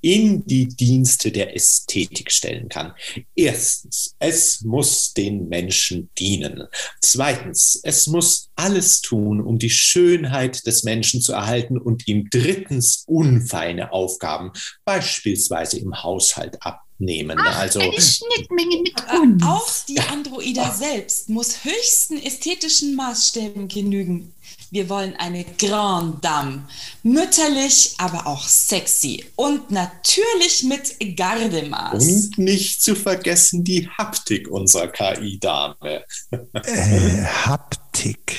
in 0.00 0.44
die 0.46 0.68
Dienste 0.68 1.32
der 1.32 1.54
Ästhetik 1.54 2.30
stellen 2.30 2.68
kann. 2.68 2.92
Erstens, 3.34 4.14
es 4.18 4.62
muss 4.62 5.12
den 5.12 5.48
Menschen 5.48 6.10
dienen. 6.18 6.64
Zweitens, 7.00 7.80
es 7.82 8.06
muss 8.06 8.50
alles 8.54 9.00
tun, 9.00 9.40
um 9.40 9.58
die 9.58 9.70
Schönheit 9.70 10.66
des 10.66 10.84
Menschen 10.84 11.20
zu 11.20 11.32
erhalten 11.32 11.78
und 11.78 12.06
ihm 12.08 12.28
drittens 12.30 13.04
unfeine 13.06 13.92
Aufgaben, 13.92 14.52
beispielsweise 14.84 15.78
im 15.78 16.02
Haushalt, 16.02 16.62
ab 16.62 16.87
nehmen. 16.98 17.38
Ach, 17.40 17.58
also 17.58 17.80
eine 17.80 18.00
Schnittmenge 18.00 18.82
mit 18.82 18.94
Aber 19.08 19.20
uns. 19.22 19.42
auch 19.42 19.68
die 19.88 20.00
Androida 20.00 20.72
selbst 20.72 21.28
muss 21.28 21.64
höchsten 21.64 22.22
ästhetischen 22.22 22.94
Maßstäben 22.94 23.68
genügen. 23.68 24.34
Wir 24.70 24.88
wollen 24.90 25.16
eine 25.16 25.44
Grande 25.44 26.18
Dame. 26.20 26.68
Mütterlich, 27.02 27.94
aber 27.96 28.26
auch 28.26 28.46
sexy. 28.46 29.24
Und 29.34 29.70
natürlich 29.70 30.62
mit 30.64 31.16
Gardemaß. 31.16 32.04
und 32.04 32.38
nicht 32.38 32.82
zu 32.82 32.94
vergessen 32.94 33.64
die 33.64 33.88
Haptik 33.88 34.48
unserer 34.48 34.88
KI-Dame. 34.88 36.04
Äh, 36.52 37.24
Haptik. 37.24 37.87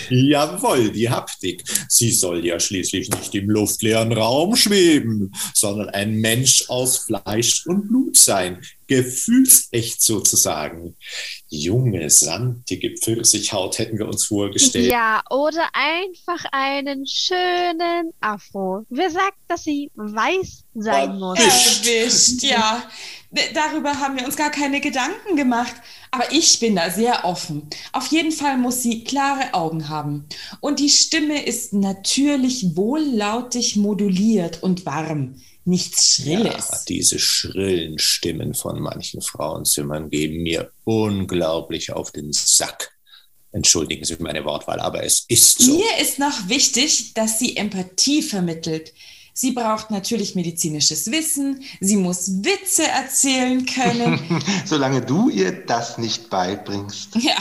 Jawohl, 0.09 0.91
die 0.91 1.09
Haptik. 1.09 1.63
Sie 1.87 2.11
soll 2.11 2.45
ja 2.45 2.59
schließlich 2.59 3.09
nicht 3.09 3.35
im 3.35 3.49
luftleeren 3.49 4.11
Raum 4.11 4.55
schweben, 4.55 5.33
sondern 5.53 5.89
ein 5.89 6.15
Mensch 6.15 6.65
aus 6.69 6.97
Fleisch 6.97 7.65
und 7.65 7.87
Blut 7.87 8.17
sein. 8.17 8.61
Gefühlsecht 8.87 10.01
sozusagen. 10.01 10.95
Junge, 11.47 12.09
sandige 12.09 12.95
Pfirsichhaut 12.95 13.77
hätten 13.77 13.99
wir 13.99 14.07
uns 14.07 14.25
vorgestellt. 14.25 14.91
Ja, 14.91 15.21
oder 15.29 15.69
einfach 15.73 16.43
einen 16.51 17.05
schönen 17.05 18.11
Afro. 18.19 18.85
Wer 18.89 19.11
sagt, 19.11 19.37
dass 19.47 19.63
sie 19.63 19.91
weiß 19.93 20.63
sein 20.73 21.19
muss? 21.19 21.37
Erwischt, 21.39 22.41
ja. 22.41 22.89
Darüber 23.53 23.99
haben 23.99 24.17
wir 24.17 24.25
uns 24.25 24.35
gar 24.35 24.49
keine 24.49 24.81
Gedanken 24.81 25.35
gemacht. 25.35 25.75
Aber 26.11 26.31
ich 26.31 26.59
bin 26.59 26.75
da 26.75 26.89
sehr 26.89 27.25
offen. 27.25 27.69
Auf 27.91 28.07
jeden 28.07 28.31
Fall 28.31 28.57
muss 28.57 28.81
sie 28.81 29.03
klare 29.03 29.53
Augen 29.53 29.87
haben. 29.89 30.25
Und 30.61 30.79
die 30.79 30.89
Stimme 30.89 31.45
ist 31.45 31.71
natürlich 31.73 32.75
wohllautig 32.75 33.75
moduliert 33.75 34.63
und 34.63 34.85
warm. 34.85 35.35
Nichts 35.65 36.17
Ja, 36.25 36.39
Schrilles. 36.39 36.85
diese 36.87 37.19
schrillen 37.19 37.99
Stimmen 37.99 38.55
von 38.55 38.79
manchen 38.81 39.21
Frauenzimmern 39.21 40.09
geben 40.09 40.41
mir 40.41 40.71
unglaublich 40.83 41.91
auf 41.91 42.11
den 42.11 42.33
Sack. 42.33 42.91
Entschuldigen 43.51 44.05
Sie 44.05 44.15
meine 44.19 44.45
Wortwahl, 44.45 44.79
aber 44.79 45.03
es 45.03 45.25
ist 45.27 45.59
so. 45.61 45.77
Mir 45.77 46.01
ist 46.01 46.17
noch 46.17 46.49
wichtig, 46.49 47.13
dass 47.13 47.37
sie 47.39 47.57
Empathie 47.57 48.21
vermittelt. 48.23 48.93
Sie 49.39 49.51
braucht 49.51 49.89
natürlich 49.89 50.35
medizinisches 50.35 51.11
Wissen. 51.11 51.63
Sie 51.79 51.95
muss 51.95 52.43
Witze 52.43 52.85
erzählen 52.85 53.65
können. 53.65 54.43
Solange 54.65 54.99
du 54.99 55.29
ihr 55.29 55.65
das 55.65 55.97
nicht 55.97 56.29
beibringst. 56.29 57.15
Ja, 57.15 57.37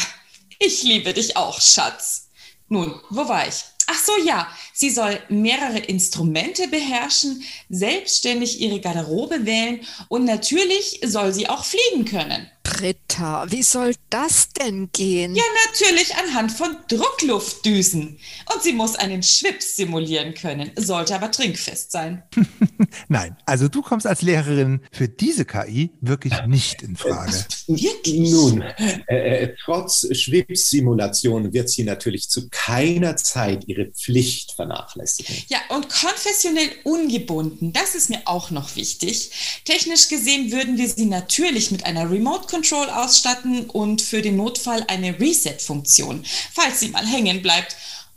ich 0.60 0.84
liebe 0.84 1.12
dich 1.12 1.36
auch, 1.36 1.60
Schatz. 1.60 2.28
Nun, 2.68 2.94
wo 3.10 3.28
war 3.28 3.48
ich? 3.48 3.64
Ach 3.88 3.98
so, 3.98 4.12
ja, 4.24 4.46
sie 4.72 4.90
soll 4.90 5.18
mehrere 5.28 5.78
Instrumente 5.78 6.68
beherrschen, 6.68 7.42
selbstständig 7.68 8.60
ihre 8.60 8.78
Garderobe 8.78 9.44
wählen 9.44 9.80
und 10.06 10.24
natürlich 10.24 11.00
soll 11.04 11.32
sie 11.32 11.48
auch 11.48 11.64
fliegen 11.64 12.04
können. 12.04 12.48
Britta, 12.78 13.44
wie 13.50 13.64
soll 13.64 13.94
das 14.08 14.50
denn 14.50 14.90
gehen? 14.92 15.34
Ja, 15.34 15.42
natürlich 15.66 16.14
anhand 16.14 16.52
von 16.52 16.76
Druckluftdüsen. 16.86 18.20
Und 18.54 18.62
sie 18.62 18.72
muss 18.72 18.94
einen 18.94 19.24
Schwips 19.24 19.74
simulieren 19.74 20.32
können, 20.34 20.70
sollte 20.76 21.16
aber 21.16 21.32
trinkfest 21.32 21.90
sein. 21.90 22.22
Nein, 23.08 23.36
also 23.46 23.66
du 23.66 23.82
kommst 23.82 24.06
als 24.06 24.22
Lehrerin 24.22 24.80
für 24.92 25.08
diese 25.08 25.44
KI 25.44 25.90
wirklich 26.00 26.34
nicht 26.46 26.82
in 26.82 26.94
Frage. 26.94 27.32
Wirklich? 27.66 28.30
Nun, 28.30 28.62
äh, 28.62 29.02
äh, 29.08 29.56
trotz 29.64 30.06
Schwebsimulation 30.16 31.52
wird 31.52 31.68
sie 31.68 31.82
natürlich 31.82 32.28
zu 32.28 32.48
keiner 32.48 33.16
Zeit 33.16 33.64
ihre 33.66 33.86
Pflicht 33.86 34.52
vernachlässigen. 34.52 35.34
Ja, 35.48 35.58
und 35.70 35.88
konfessionell 35.88 36.70
ungebunden, 36.84 37.72
das 37.72 37.96
ist 37.96 38.08
mir 38.08 38.20
auch 38.26 38.52
noch 38.52 38.76
wichtig. 38.76 39.32
Technisch 39.64 40.08
gesehen 40.08 40.52
würden 40.52 40.78
wir 40.78 40.88
sie 40.88 41.06
natürlich 41.06 41.72
mit 41.72 41.84
einer 41.84 42.08
Remote 42.08 42.46
Control 42.46 42.67
ausstatten 42.76 43.70
und 43.70 44.02
für 44.02 44.22
den 44.22 44.36
Notfall 44.36 44.84
eine 44.88 45.18
Reset-Funktion, 45.18 46.24
falls 46.52 46.80
sie 46.80 46.88
mal 46.88 47.06
hängen 47.06 47.42
bleibt. 47.42 47.76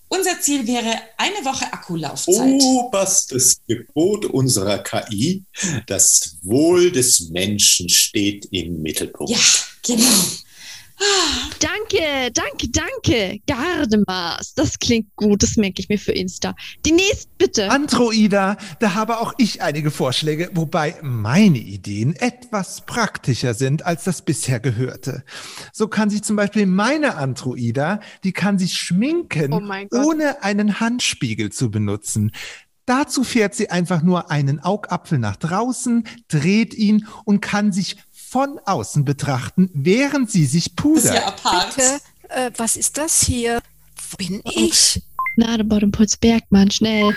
Unser 0.10 0.42
Ziel 0.42 0.68
wäre 0.68 0.94
eine 1.16 1.46
Woche 1.46 1.72
Akkulaufzeit. 1.72 2.62
Oberstes 2.62 3.62
Gebot 3.66 4.26
unserer 4.26 4.80
KI, 4.80 5.46
das 5.88 6.36
Wohl 6.42 6.92
des 6.92 7.30
Menschen 7.30 7.88
steht 7.88 8.46
im 8.52 8.82
Mittelpunkt. 8.82 9.32
Ja, 9.32 9.40
genau. 9.84 10.12
Danke, 11.60 12.32
danke, 12.32 12.68
danke. 12.70 13.40
Gardemaß. 13.48 14.54
Das 14.56 14.80
klingt 14.80 15.16
gut. 15.16 15.44
Das 15.44 15.58
merke 15.58 15.82
ich 15.82 15.90
mir 15.90 15.98
für 15.98 16.12
Insta. 16.12 16.56
Die 16.86 16.92
nächste, 16.92 17.30
bitte. 17.38 17.72
Androida, 17.72 18.58
da 18.80 18.94
habe 18.94 19.20
auch 19.20 19.34
ich 19.38 19.62
einige 19.62 19.92
Vorschläge, 19.92 20.50
wobei 20.54 20.96
meine 21.02 21.58
Ideen 21.58 22.16
etwas 22.16 22.86
praktischer 22.86 23.54
sind, 23.54 23.86
als 23.86 24.04
das 24.04 24.22
bisher 24.22 24.60
gehörte. 24.60 25.24
So 25.74 25.88
kann 25.88 26.10
sich 26.10 26.24
zum 26.24 26.36
Beispiel 26.36 26.66
meine 26.66 27.16
Androida, 27.16 28.00
die 28.24 28.32
kann 28.32 28.60
sich 28.60 28.76
schminken, 28.76 29.54
Oh 29.54 29.98
ohne 29.98 30.44
einen 30.44 30.80
Handspiegel 30.80 31.52
zu 31.52 31.72
benutzen. 31.72 32.32
Dazu 32.86 33.24
fährt 33.24 33.54
sie 33.54 33.70
einfach 33.70 34.02
nur 34.02 34.32
einen 34.32 34.60
Augapfel 34.60 35.20
nach 35.20 35.36
draußen, 35.36 36.04
dreht 36.28 36.74
ihn 36.74 37.08
und 37.26 37.40
kann 37.40 37.72
sich 37.72 37.98
von 38.32 38.60
außen 38.66 39.04
betrachten, 39.04 39.70
während 39.74 40.32
sie 40.32 40.46
sich 40.46 40.74
Das 40.74 40.86
ist 41.04 41.06
ja 41.14 41.20
pudert. 41.20 41.28
apart. 41.28 41.76
Bitte, 41.76 42.02
äh, 42.30 42.52
was 42.56 42.78
ist 42.78 42.98
das 42.98 43.22
hier? 43.22 43.62
Wo 44.12 44.16
bin 44.16 44.42
ich? 44.46 45.02
Nadebottenpuls 45.36 46.16
Bergmann, 46.16 46.72
schnell. 46.72 47.14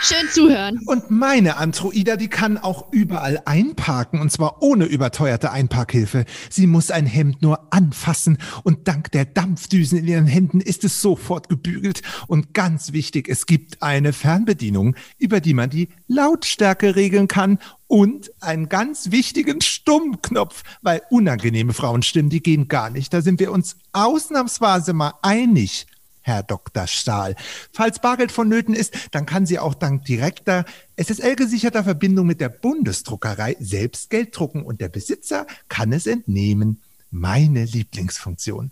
Schön 0.00 0.28
zuhören. 0.30 0.80
Und 0.86 1.10
meine 1.10 1.56
Androida, 1.56 2.16
die 2.16 2.28
kann 2.28 2.56
auch 2.56 2.92
überall 2.92 3.42
einparken 3.44 4.20
und 4.20 4.30
zwar 4.30 4.62
ohne 4.62 4.84
überteuerte 4.84 5.50
Einparkhilfe. 5.50 6.24
Sie 6.50 6.68
muss 6.68 6.92
ein 6.92 7.04
Hemd 7.04 7.42
nur 7.42 7.72
anfassen 7.74 8.38
und 8.62 8.86
dank 8.86 9.10
der 9.10 9.24
Dampfdüsen 9.24 9.98
in 9.98 10.06
ihren 10.06 10.26
Händen 10.26 10.60
ist 10.60 10.84
es 10.84 11.02
sofort 11.02 11.48
gebügelt. 11.48 12.02
Und 12.28 12.54
ganz 12.54 12.92
wichtig, 12.92 13.28
es 13.28 13.46
gibt 13.46 13.82
eine 13.82 14.12
Fernbedienung, 14.12 14.94
über 15.18 15.40
die 15.40 15.54
man 15.54 15.68
die 15.68 15.88
Lautstärke 16.06 16.94
regeln 16.94 17.26
kann 17.26 17.58
und 17.88 18.30
einen 18.40 18.68
ganz 18.68 19.10
wichtigen 19.10 19.60
Stummknopf, 19.60 20.62
weil 20.80 21.02
unangenehme 21.10 21.72
Frauenstimmen, 21.72 22.30
die 22.30 22.42
gehen 22.42 22.68
gar 22.68 22.90
nicht. 22.90 23.12
Da 23.12 23.20
sind 23.20 23.40
wir 23.40 23.50
uns 23.50 23.76
ausnahmsweise 23.92 24.92
mal 24.92 25.14
einig. 25.22 25.86
Herr 26.28 26.44
Dr. 26.44 26.86
Stahl. 26.86 27.34
Falls 27.72 27.98
Bargeld 27.98 28.30
vonnöten 28.30 28.74
ist, 28.74 28.94
dann 29.10 29.26
kann 29.26 29.46
sie 29.46 29.58
auch 29.58 29.74
dank 29.74 30.04
direkter 30.04 30.64
SSL-gesicherter 30.96 31.82
Verbindung 31.82 32.26
mit 32.26 32.40
der 32.40 32.50
Bundesdruckerei 32.50 33.56
selbst 33.58 34.10
Geld 34.10 34.38
drucken 34.38 34.62
und 34.62 34.80
der 34.80 34.88
Besitzer 34.88 35.46
kann 35.68 35.92
es 35.92 36.06
entnehmen. 36.06 36.82
Meine 37.10 37.64
Lieblingsfunktion. 37.64 38.70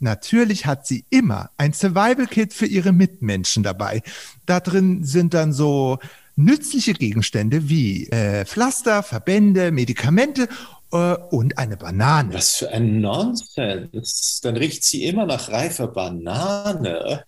Natürlich 0.00 0.66
hat 0.66 0.86
sie 0.86 1.04
immer 1.10 1.50
ein 1.56 1.72
Survival-Kit 1.72 2.52
für 2.52 2.66
ihre 2.66 2.92
Mitmenschen 2.92 3.62
dabei. 3.62 4.02
Da 4.46 4.60
drin 4.60 5.04
sind 5.04 5.34
dann 5.34 5.52
so 5.52 5.98
nützliche 6.36 6.94
Gegenstände 6.94 7.68
wie 7.68 8.06
äh, 8.08 8.44
Pflaster, 8.44 9.02
Verbände, 9.02 9.72
Medikamente 9.72 10.48
äh, 10.92 11.14
und 11.30 11.58
eine 11.58 11.76
Banane. 11.76 12.34
Was 12.34 12.56
für 12.56 12.70
ein 12.70 13.00
Nonsens. 13.00 14.40
Dann 14.42 14.56
riecht 14.56 14.84
sie 14.84 15.04
immer 15.04 15.26
nach 15.26 15.48
reifer 15.50 15.88
Banane. 15.88 17.24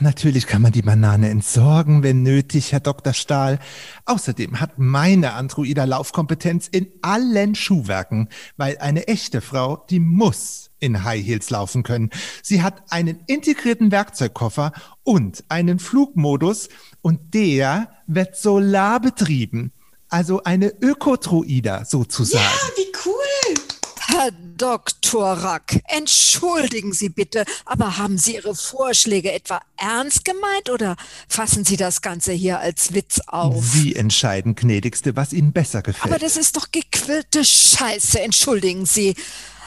Natürlich 0.00 0.46
kann 0.46 0.62
man 0.62 0.72
die 0.72 0.82
Banane 0.82 1.28
entsorgen, 1.28 2.02
wenn 2.02 2.22
nötig, 2.22 2.72
Herr 2.72 2.80
Dr. 2.80 3.12
Stahl. 3.12 3.58
Außerdem 4.06 4.60
hat 4.60 4.78
meine 4.78 5.34
Androida 5.34 5.84
Laufkompetenz 5.84 6.68
in 6.68 6.88
allen 7.02 7.54
Schuhwerken, 7.54 8.28
weil 8.56 8.78
eine 8.78 9.08
echte 9.08 9.40
Frau, 9.40 9.84
die 9.90 10.00
muss 10.00 10.70
in 10.78 11.04
High 11.04 11.24
Heels 11.24 11.50
laufen 11.50 11.82
können. 11.82 12.10
Sie 12.42 12.62
hat 12.62 12.82
einen 12.90 13.20
integrierten 13.26 13.92
Werkzeugkoffer 13.92 14.72
und 15.02 15.44
einen 15.48 15.78
Flugmodus 15.78 16.68
und 17.02 17.34
der 17.34 17.90
wird 18.06 18.36
solarbetrieben. 18.36 19.72
Also 20.10 20.42
eine 20.42 20.72
Ökotroida 20.80 21.84
sozusagen. 21.84 22.44
Ah, 22.44 22.70
wie 22.76 22.92
cool. 23.06 23.54
Herr 24.08 24.32
Dr. 24.32 25.24
Rack, 25.24 25.80
entschuldigen 25.86 26.92
Sie 26.92 27.10
bitte, 27.10 27.44
aber 27.64 27.96
haben 27.96 28.18
Sie 28.18 28.34
Ihre 28.34 28.56
Vorschläge 28.56 29.30
etwa 29.30 29.60
ernst 29.76 30.24
gemeint 30.24 30.68
oder 30.68 30.96
fassen 31.28 31.64
Sie 31.64 31.76
das 31.76 32.02
Ganze 32.02 32.32
hier 32.32 32.58
als 32.58 32.92
Witz 32.92 33.20
auf? 33.28 33.64
Sie 33.64 33.94
entscheiden, 33.94 34.56
gnädigste, 34.56 35.14
was 35.14 35.32
Ihnen 35.32 35.52
besser 35.52 35.82
gefällt. 35.82 36.12
Aber 36.12 36.18
das 36.18 36.36
ist 36.36 36.56
doch 36.56 36.72
gequillte 36.72 37.44
Scheiße, 37.44 38.20
entschuldigen 38.20 38.84
Sie. 38.84 39.14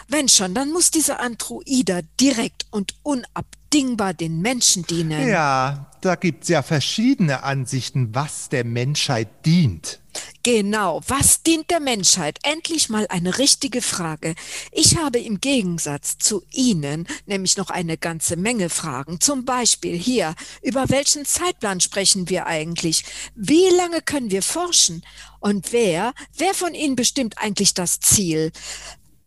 Wenn 0.09 0.27
schon, 0.27 0.53
dann 0.53 0.71
muss 0.71 0.91
diese 0.91 1.19
Androida 1.19 2.01
direkt 2.19 2.65
und 2.69 2.95
unabdingbar 3.03 3.62
den 3.73 4.41
Menschen 4.41 4.85
dienen. 4.85 5.27
Ja, 5.27 5.87
da 6.01 6.15
gibt's 6.15 6.47
ja 6.49 6.61
verschiedene 6.61 7.43
Ansichten, 7.43 8.13
was 8.13 8.49
der 8.49 8.63
Menschheit 8.63 9.45
dient. 9.45 9.99
Genau, 10.43 11.01
was 11.07 11.41
dient 11.41 11.71
der 11.71 11.79
Menschheit? 11.79 12.37
Endlich 12.43 12.89
mal 12.89 13.07
eine 13.07 13.37
richtige 13.37 13.81
Frage. 13.81 14.35
Ich 14.71 14.97
habe 14.97 15.19
im 15.19 15.39
Gegensatz 15.39 16.17
zu 16.17 16.43
Ihnen 16.51 17.07
nämlich 17.25 17.57
noch 17.57 17.69
eine 17.69 17.97
ganze 17.97 18.35
Menge 18.35 18.69
Fragen. 18.69 19.21
Zum 19.21 19.45
Beispiel 19.45 19.97
hier, 19.97 20.35
über 20.61 20.89
welchen 20.89 21.25
Zeitplan 21.25 21.79
sprechen 21.79 22.29
wir 22.29 22.45
eigentlich? 22.45 23.05
Wie 23.35 23.69
lange 23.69 24.01
können 24.01 24.31
wir 24.31 24.43
forschen? 24.43 25.03
Und 25.39 25.71
wer, 25.71 26.13
wer 26.37 26.53
von 26.53 26.75
Ihnen 26.75 26.95
bestimmt 26.95 27.37
eigentlich 27.37 27.73
das 27.73 28.01
Ziel? 28.01 28.51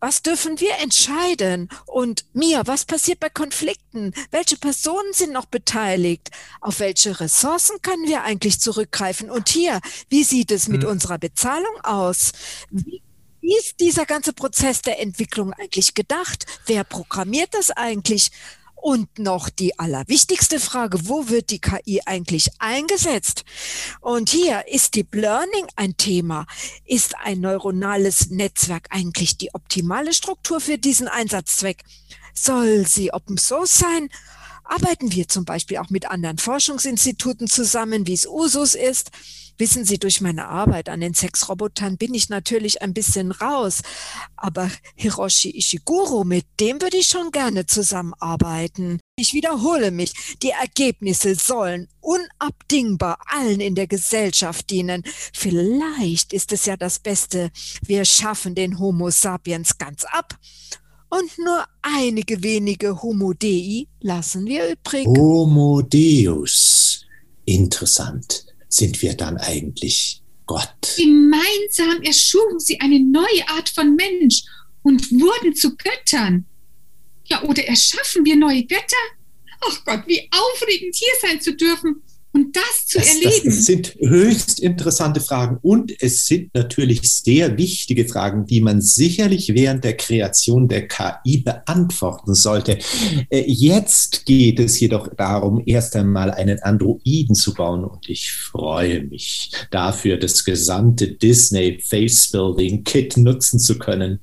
Was 0.00 0.22
dürfen 0.22 0.60
wir 0.60 0.76
entscheiden? 0.82 1.68
Und 1.86 2.26
Mia, 2.34 2.66
was 2.66 2.84
passiert 2.84 3.18
bei 3.18 3.30
Konflikten? 3.30 4.12
Welche 4.30 4.56
Personen 4.56 5.12
sind 5.12 5.32
noch 5.32 5.46
beteiligt? 5.46 6.30
Auf 6.60 6.80
welche 6.80 7.18
Ressourcen 7.18 7.80
können 7.80 8.06
wir 8.06 8.22
eigentlich 8.22 8.60
zurückgreifen? 8.60 9.30
Und 9.30 9.48
hier, 9.48 9.80
wie 10.10 10.22
sieht 10.22 10.50
es 10.50 10.68
mit 10.68 10.82
Hm. 10.82 10.90
unserer 10.90 11.18
Bezahlung 11.18 11.80
aus? 11.82 12.32
Wie, 12.70 13.02
wie 13.40 13.56
ist 13.56 13.80
dieser 13.80 14.04
ganze 14.04 14.32
Prozess 14.34 14.82
der 14.82 15.00
Entwicklung 15.00 15.52
eigentlich 15.54 15.94
gedacht? 15.94 16.44
Wer 16.66 16.84
programmiert 16.84 17.54
das 17.54 17.70
eigentlich? 17.70 18.30
Und 18.76 19.18
noch 19.18 19.48
die 19.48 19.78
allerwichtigste 19.78 20.60
Frage, 20.60 21.08
wo 21.08 21.28
wird 21.28 21.50
die 21.50 21.60
KI 21.60 22.02
eigentlich 22.06 22.50
eingesetzt? 22.60 23.44
Und 24.00 24.28
hier 24.30 24.68
ist 24.68 24.94
Deep 24.94 25.14
Learning 25.14 25.66
ein 25.74 25.96
Thema. 25.96 26.46
Ist 26.84 27.16
ein 27.18 27.40
neuronales 27.40 28.30
Netzwerk 28.30 28.88
eigentlich 28.90 29.38
die 29.38 29.52
optimale 29.54 30.12
Struktur 30.12 30.60
für 30.60 30.78
diesen 30.78 31.08
Einsatzzweck? 31.08 31.82
Soll 32.32 32.86
sie 32.86 33.12
Open 33.12 33.38
Source 33.38 33.78
sein? 33.78 34.08
Arbeiten 34.62 35.10
wir 35.10 35.26
zum 35.26 35.44
Beispiel 35.44 35.78
auch 35.78 35.90
mit 35.90 36.10
anderen 36.10 36.38
Forschungsinstituten 36.38 37.48
zusammen, 37.48 38.06
wie 38.06 38.14
es 38.14 38.26
Usus 38.26 38.74
ist? 38.74 39.10
Wissen 39.58 39.84
Sie, 39.84 39.98
durch 39.98 40.20
meine 40.20 40.48
Arbeit 40.48 40.88
an 40.88 41.00
den 41.00 41.14
Sexrobotern 41.14 41.96
bin 41.96 42.14
ich 42.14 42.28
natürlich 42.28 42.82
ein 42.82 42.92
bisschen 42.92 43.32
raus. 43.32 43.82
Aber 44.36 44.70
Hiroshi 44.94 45.56
Ishiguro, 45.56 46.24
mit 46.24 46.44
dem 46.60 46.80
würde 46.82 46.98
ich 46.98 47.06
schon 47.06 47.30
gerne 47.30 47.66
zusammenarbeiten. 47.66 49.00
Ich 49.16 49.32
wiederhole 49.32 49.90
mich, 49.90 50.36
die 50.42 50.50
Ergebnisse 50.50 51.34
sollen 51.34 51.88
unabdingbar 52.00 53.18
allen 53.26 53.60
in 53.60 53.74
der 53.74 53.86
Gesellschaft 53.86 54.70
dienen. 54.70 55.02
Vielleicht 55.32 56.32
ist 56.32 56.52
es 56.52 56.66
ja 56.66 56.76
das 56.76 56.98
Beste. 56.98 57.50
Wir 57.80 58.04
schaffen 58.04 58.54
den 58.54 58.78
Homo 58.78 59.10
sapiens 59.10 59.78
ganz 59.78 60.04
ab. 60.04 60.38
Und 61.08 61.38
nur 61.38 61.64
einige 61.82 62.42
wenige 62.42 63.00
Homo 63.02 63.32
Dei 63.32 63.86
lassen 64.00 64.44
wir 64.46 64.70
übrig. 64.70 65.06
Homo 65.06 65.80
Deus. 65.82 67.06
Interessant. 67.44 68.45
Sind 68.68 69.00
wir 69.02 69.14
dann 69.14 69.36
eigentlich 69.38 70.22
Gott? 70.46 70.96
Gemeinsam 70.96 72.02
erschufen 72.02 72.60
sie 72.60 72.80
eine 72.80 73.00
neue 73.00 73.48
Art 73.48 73.68
von 73.68 73.94
Mensch 73.96 74.42
und 74.82 75.10
wurden 75.12 75.54
zu 75.54 75.76
Göttern. 75.76 76.46
Ja, 77.24 77.42
oder 77.42 77.64
erschaffen 77.64 78.24
wir 78.24 78.36
neue 78.36 78.64
Götter? 78.64 78.96
Ach 79.60 79.84
Gott, 79.84 80.02
wie 80.06 80.28
aufregend 80.30 80.94
hier 80.94 81.12
sein 81.20 81.40
zu 81.40 81.56
dürfen 81.56 82.02
und 82.36 82.54
das 82.54 82.86
zu 82.86 82.98
Das, 82.98 83.08
erleben. 83.08 83.44
das 83.46 83.64
sind 83.64 83.96
höchst 83.98 84.60
interessante 84.60 85.20
Fragen 85.20 85.58
und 85.62 85.92
es 86.02 86.26
sind 86.26 86.54
natürlich 86.54 87.00
sehr 87.02 87.56
wichtige 87.56 88.06
Fragen, 88.06 88.44
die 88.46 88.60
man 88.60 88.80
sicherlich 88.82 89.48
während 89.54 89.84
der 89.84 89.96
Kreation 89.96 90.68
der 90.68 90.86
KI 90.86 91.38
beantworten 91.38 92.34
sollte. 92.34 92.78
Äh, 93.30 93.44
Jetzt 93.46 94.26
geht 94.26 94.60
es 94.60 94.78
jedoch 94.80 95.08
darum, 95.16 95.62
erst 95.64 95.96
einmal 95.96 96.30
einen 96.30 96.58
Androiden 96.62 97.34
zu 97.34 97.54
bauen 97.54 97.84
und 97.84 98.08
ich 98.08 98.32
freue 98.32 99.04
mich 99.04 99.50
dafür, 99.70 100.18
das 100.18 100.44
gesamte 100.44 101.08
Disney 101.08 101.80
Face 101.82 102.30
Building 102.30 102.84
Kit 102.84 103.16
nutzen 103.16 103.58
zu 103.58 103.78
können, 103.78 104.20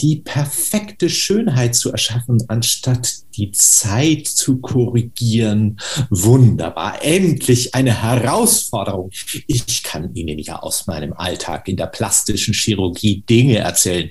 die 0.00 0.16
perfekte 0.16 1.08
Schönheit 1.08 1.74
zu 1.74 1.90
erschaffen, 1.90 2.42
anstatt 2.48 3.14
die 3.36 3.52
Zeit 3.52 4.26
zu 4.26 4.58
korrigieren. 4.58 5.78
Wunderbar. 6.10 7.02
Endlich 7.02 7.74
eine 7.74 8.02
Herausforderung. 8.02 9.10
Ich 9.46 9.82
kann 9.82 10.14
Ihnen 10.14 10.38
ja 10.38 10.60
aus 10.60 10.86
meinem 10.86 11.12
Alltag 11.12 11.68
in 11.68 11.76
der 11.76 11.86
plastischen 11.86 12.54
Chirurgie 12.54 13.22
Dinge 13.28 13.58
erzählen. 13.58 14.10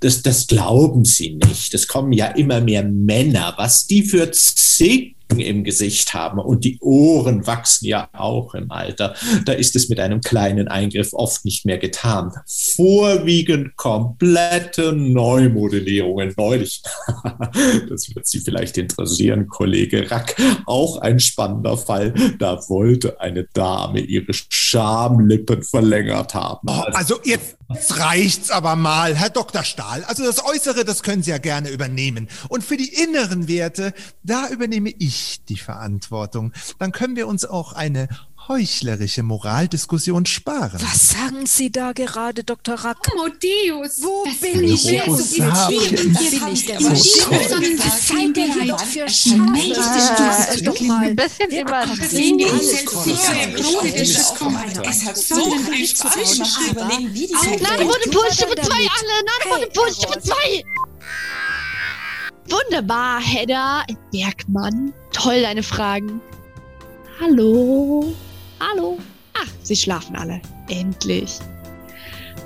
Das, 0.00 0.22
das 0.22 0.46
glauben 0.46 1.04
Sie 1.04 1.34
nicht. 1.34 1.74
Es 1.74 1.86
kommen 1.86 2.12
ja 2.12 2.26
immer 2.26 2.60
mehr 2.60 2.82
Männer, 2.82 3.54
was 3.56 3.86
die 3.86 4.02
für 4.02 4.30
Zicken 4.30 5.21
im 5.40 5.64
Gesicht 5.64 6.14
haben 6.14 6.38
und 6.38 6.64
die 6.64 6.78
Ohren 6.80 7.46
wachsen 7.46 7.86
ja 7.86 8.08
auch 8.12 8.54
im 8.54 8.70
Alter. 8.70 9.14
Da 9.44 9.52
ist 9.52 9.76
es 9.76 9.88
mit 9.88 10.00
einem 10.00 10.20
kleinen 10.20 10.68
Eingriff 10.68 11.12
oft 11.12 11.44
nicht 11.44 11.66
mehr 11.66 11.78
getan. 11.78 12.32
Vorwiegend 12.76 13.76
komplette 13.76 14.92
Neumodellierungen 14.92 16.34
neulich. 16.36 16.82
Das 17.88 18.14
wird 18.14 18.26
Sie 18.26 18.40
vielleicht 18.40 18.78
interessieren, 18.78 19.48
Kollege 19.48 20.10
Rack. 20.10 20.36
Auch 20.66 20.98
ein 20.98 21.20
spannender 21.20 21.76
Fall. 21.76 22.14
Da 22.38 22.60
wollte 22.68 23.20
eine 23.20 23.44
Dame 23.52 24.00
ihre 24.00 24.32
Schamlippen 24.32 25.62
verlängert 25.62 26.34
haben. 26.34 26.68
Oh, 26.68 26.82
also 26.92 27.18
jetzt 27.24 27.56
reicht's 27.90 28.50
aber 28.50 28.76
mal, 28.76 29.14
Herr 29.14 29.30
Dr. 29.30 29.64
Stahl. 29.64 30.04
Also 30.04 30.24
das 30.24 30.44
Äußere, 30.44 30.84
das 30.84 31.02
können 31.02 31.22
Sie 31.22 31.30
ja 31.30 31.38
gerne 31.38 31.70
übernehmen. 31.70 32.28
Und 32.48 32.64
für 32.64 32.76
die 32.76 32.92
inneren 32.92 33.48
Werte, 33.48 33.94
da 34.22 34.48
übernehme 34.48 34.90
ich 34.90 35.44
die 35.48 35.56
Verantwortung. 35.56 36.52
Dann 36.78 36.92
können 36.92 37.16
wir 37.16 37.28
uns 37.28 37.44
auch 37.44 37.72
eine 37.72 38.08
heuchlerische 38.48 39.22
Moraldiskussion 39.22 40.26
sparen. 40.26 40.80
Was 40.80 41.10
sagen 41.10 41.46
Sie 41.46 41.70
da 41.70 41.92
gerade, 41.92 42.44
Dr. 42.44 42.74
Rack? 42.74 42.98
Homo 43.12 43.28
Deus, 43.28 44.02
Wo 44.02 44.24
das 44.24 44.36
bin 44.38 44.64
ist 44.64 44.84
ich 44.84 44.98
sapiens. 44.98 45.30
bezwingen. 45.30 45.50
Da 46.14 46.20
Wir 46.20 46.30
bin 46.30 46.52
ich 46.52 46.66
der 46.66 46.80
Was 46.80 48.08
seid 48.08 48.36
ihr 48.36 48.52
hier 48.54 48.66
doch 48.66 48.84
für 48.84 49.08
Scheiße? 49.08 50.62
Doch 50.64 50.80
mal. 50.80 51.06
Ein 51.08 51.16
bisschen 51.16 51.50
übertrieben. 51.50 52.40
Es 54.84 55.04
hat 55.06 55.16
so 55.16 55.34
ein 55.52 55.86
zu 55.86 56.70
überlegen, 56.70 57.14
wie 57.14 57.26
die 57.26 57.34
Auf 57.34 57.42
Zeit 57.42 57.60
Nein, 57.60 57.78
Nano 57.78 57.90
Welt. 57.90 58.10
Pulse 58.10 58.34
Stufe 58.34 58.54
Damit. 58.54 58.70
2 58.70 58.74
alle! 58.74 59.24
Nano 59.24 59.56
Hey, 59.56 59.66
Pulse 59.74 59.94
Stufe 60.00 60.14
Eros. 60.14 60.24
2! 60.24 60.64
Wunderbar, 62.50 63.20
Hedda, 63.20 63.84
Bergmann. 64.10 64.92
Toll, 65.12 65.42
deine 65.42 65.62
Fragen. 65.62 66.20
Hallo? 67.20 68.12
Hallo? 68.62 68.96
Ach, 69.34 69.48
sie 69.62 69.74
schlafen 69.74 70.14
alle. 70.14 70.40
Endlich. 70.68 71.40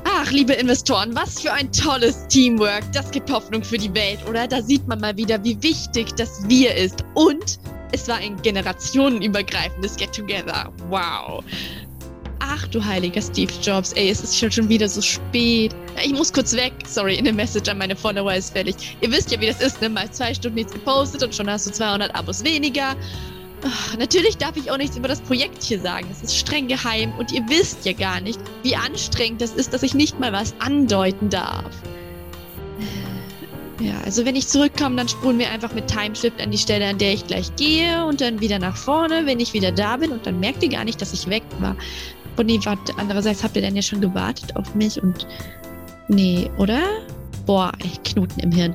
Ach, 0.05 0.31
liebe 0.31 0.55
Investoren, 0.55 1.15
was 1.15 1.41
für 1.41 1.53
ein 1.53 1.71
tolles 1.73 2.27
Teamwork. 2.29 2.91
Das 2.93 3.11
gibt 3.11 3.31
Hoffnung 3.31 3.63
für 3.63 3.77
die 3.77 3.93
Welt, 3.93 4.21
oder? 4.27 4.47
Da 4.49 4.63
sieht 4.63 4.87
man 4.89 5.01
mal 5.01 5.15
wieder, 5.19 5.43
wie 5.45 5.63
wichtig 5.63 6.15
das 6.17 6.49
Wir 6.49 6.75
ist. 6.75 7.05
Und 7.15 7.59
es 7.93 8.09
war 8.09 8.17
ein 8.17 8.41
generationenübergreifendes 8.41 9.97
Get-Together. 9.97 10.73
Wow. 10.89 11.45
Ach 12.39 12.67
du 12.69 12.83
heiliger 12.83 13.21
Steve 13.21 13.53
Jobs, 13.61 13.93
ey, 13.93 14.09
es 14.09 14.23
ist 14.23 14.39
schon, 14.39 14.69
wieder 14.71 14.89
so 14.89 15.03
spät. 15.03 15.75
Ich 16.03 16.13
muss 16.13 16.33
kurz 16.33 16.55
weg. 16.55 16.73
Sorry, 16.87 17.19
eine 17.19 17.33
Message 17.33 17.69
an 17.69 17.77
meine 17.77 17.97
Follower 17.97 18.33
ist 18.33 18.53
fällig. 18.55 18.97
Ihr 19.03 19.11
wisst 19.11 19.33
ja, 19.33 19.41
wie 19.41 19.49
das 19.49 19.61
ist, 19.61 19.83
ne? 19.83 19.91
Mal 19.91 20.11
zwei 20.13 20.33
Stunden 20.33 20.55
nichts 20.55 20.73
gepostet 20.73 21.23
und 21.23 21.35
schon 21.35 21.51
hast 21.51 21.67
du 21.67 21.73
200 21.73 22.15
Abos 22.15 22.43
weniger. 22.43 22.97
Ach, 23.64 23.97
natürlich 23.97 24.37
darf 24.37 24.57
ich 24.57 24.71
auch 24.71 24.77
nichts 24.77 24.97
über 24.97 25.09
das 25.09 25.21
Projekt 25.21 25.62
hier 25.62 25.81
sagen. 25.81 26.07
Es 26.11 26.23
ist 26.23 26.37
streng 26.37 26.69
geheim 26.69 27.12
und 27.19 27.33
ihr 27.33 27.42
wisst 27.49 27.85
ja 27.85 27.92
gar 27.92 28.21
nicht, 28.21 28.38
wie 28.62 28.77
anstrengend 28.77 29.40
das 29.40 29.53
ist, 29.53 29.73
dass 29.73 29.83
ich 29.83 29.95
nicht 29.95 30.21
mal 30.21 30.33
was 30.33 30.55
andeuten 30.61 31.31
darf. 31.31 31.71
Ja, 33.81 34.01
also 34.05 34.25
wenn 34.25 34.37
ich 34.37 34.49
zurückkomme, 34.49 34.97
dann 34.97 35.09
spulen 35.09 35.38
wir 35.38 35.51
einfach 35.51 35.75
mit 35.75 35.87
Timeshift 35.87 36.40
an 36.40 36.51
die 36.51 36.59
Stelle, 36.59 36.87
an 36.87 36.99
der 36.99 37.12
ich 37.12 37.27
gleich 37.27 37.55
gehe 37.57 38.07
und 38.07 38.21
dann 38.21 38.40
wieder 38.40 38.59
nach 38.59 38.77
vorne, 38.77 39.27
wenn 39.27 39.38
ich 39.38 39.53
wieder 39.53 39.71
da 39.71 39.99
bin 39.99 40.12
und 40.12 40.27
dann 40.27 40.40
merkt 40.40 40.62
ihr 40.62 40.71
gar 40.71 40.85
nicht, 40.85 41.01
dass 41.03 41.12
ich 41.12 41.27
weg 41.29 41.42
war. 41.59 41.77
Und 42.37 42.47
nee, 42.47 42.59
warte, 42.64 42.92
andererseits 42.97 43.42
habt 43.42 43.57
ihr 43.57 43.62
dann 43.62 43.77
ja 43.77 43.83
schon 43.83 44.01
gewartet 44.01 44.57
auf 44.57 44.75
mich 44.75 45.03
und 45.03 45.27
nee, 46.09 46.51
oder? 46.57 46.81
Boah, 47.45 47.73
ey, 47.83 47.90
Knoten 48.05 48.40
im 48.40 48.53
Hirn. 48.53 48.75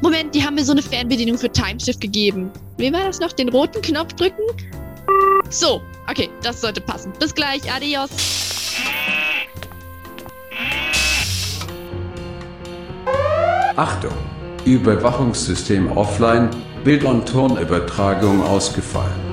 Moment, 0.00 0.34
die 0.34 0.44
haben 0.44 0.54
mir 0.54 0.64
so 0.64 0.72
eine 0.72 0.82
Fernbedienung 0.82 1.38
für 1.38 1.50
Timeshift 1.50 2.00
gegeben. 2.00 2.50
Wie 2.76 2.92
war 2.92 3.04
das 3.04 3.18
noch? 3.18 3.32
Den 3.32 3.48
roten 3.48 3.82
Knopf 3.82 4.12
drücken? 4.12 4.42
So, 5.50 5.82
okay, 6.08 6.30
das 6.42 6.60
sollte 6.60 6.80
passen. 6.80 7.12
Bis 7.18 7.34
gleich, 7.34 7.62
adios. 7.72 8.10
Achtung! 13.76 14.12
Überwachungssystem 14.64 15.90
offline, 15.96 16.50
Bild- 16.84 17.04
und 17.04 17.28
Tonübertragung 17.28 18.42
ausgefallen. 18.42 19.27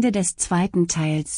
Ende 0.00 0.12
des 0.12 0.36
zweiten 0.36 0.88
Teils. 0.88 1.30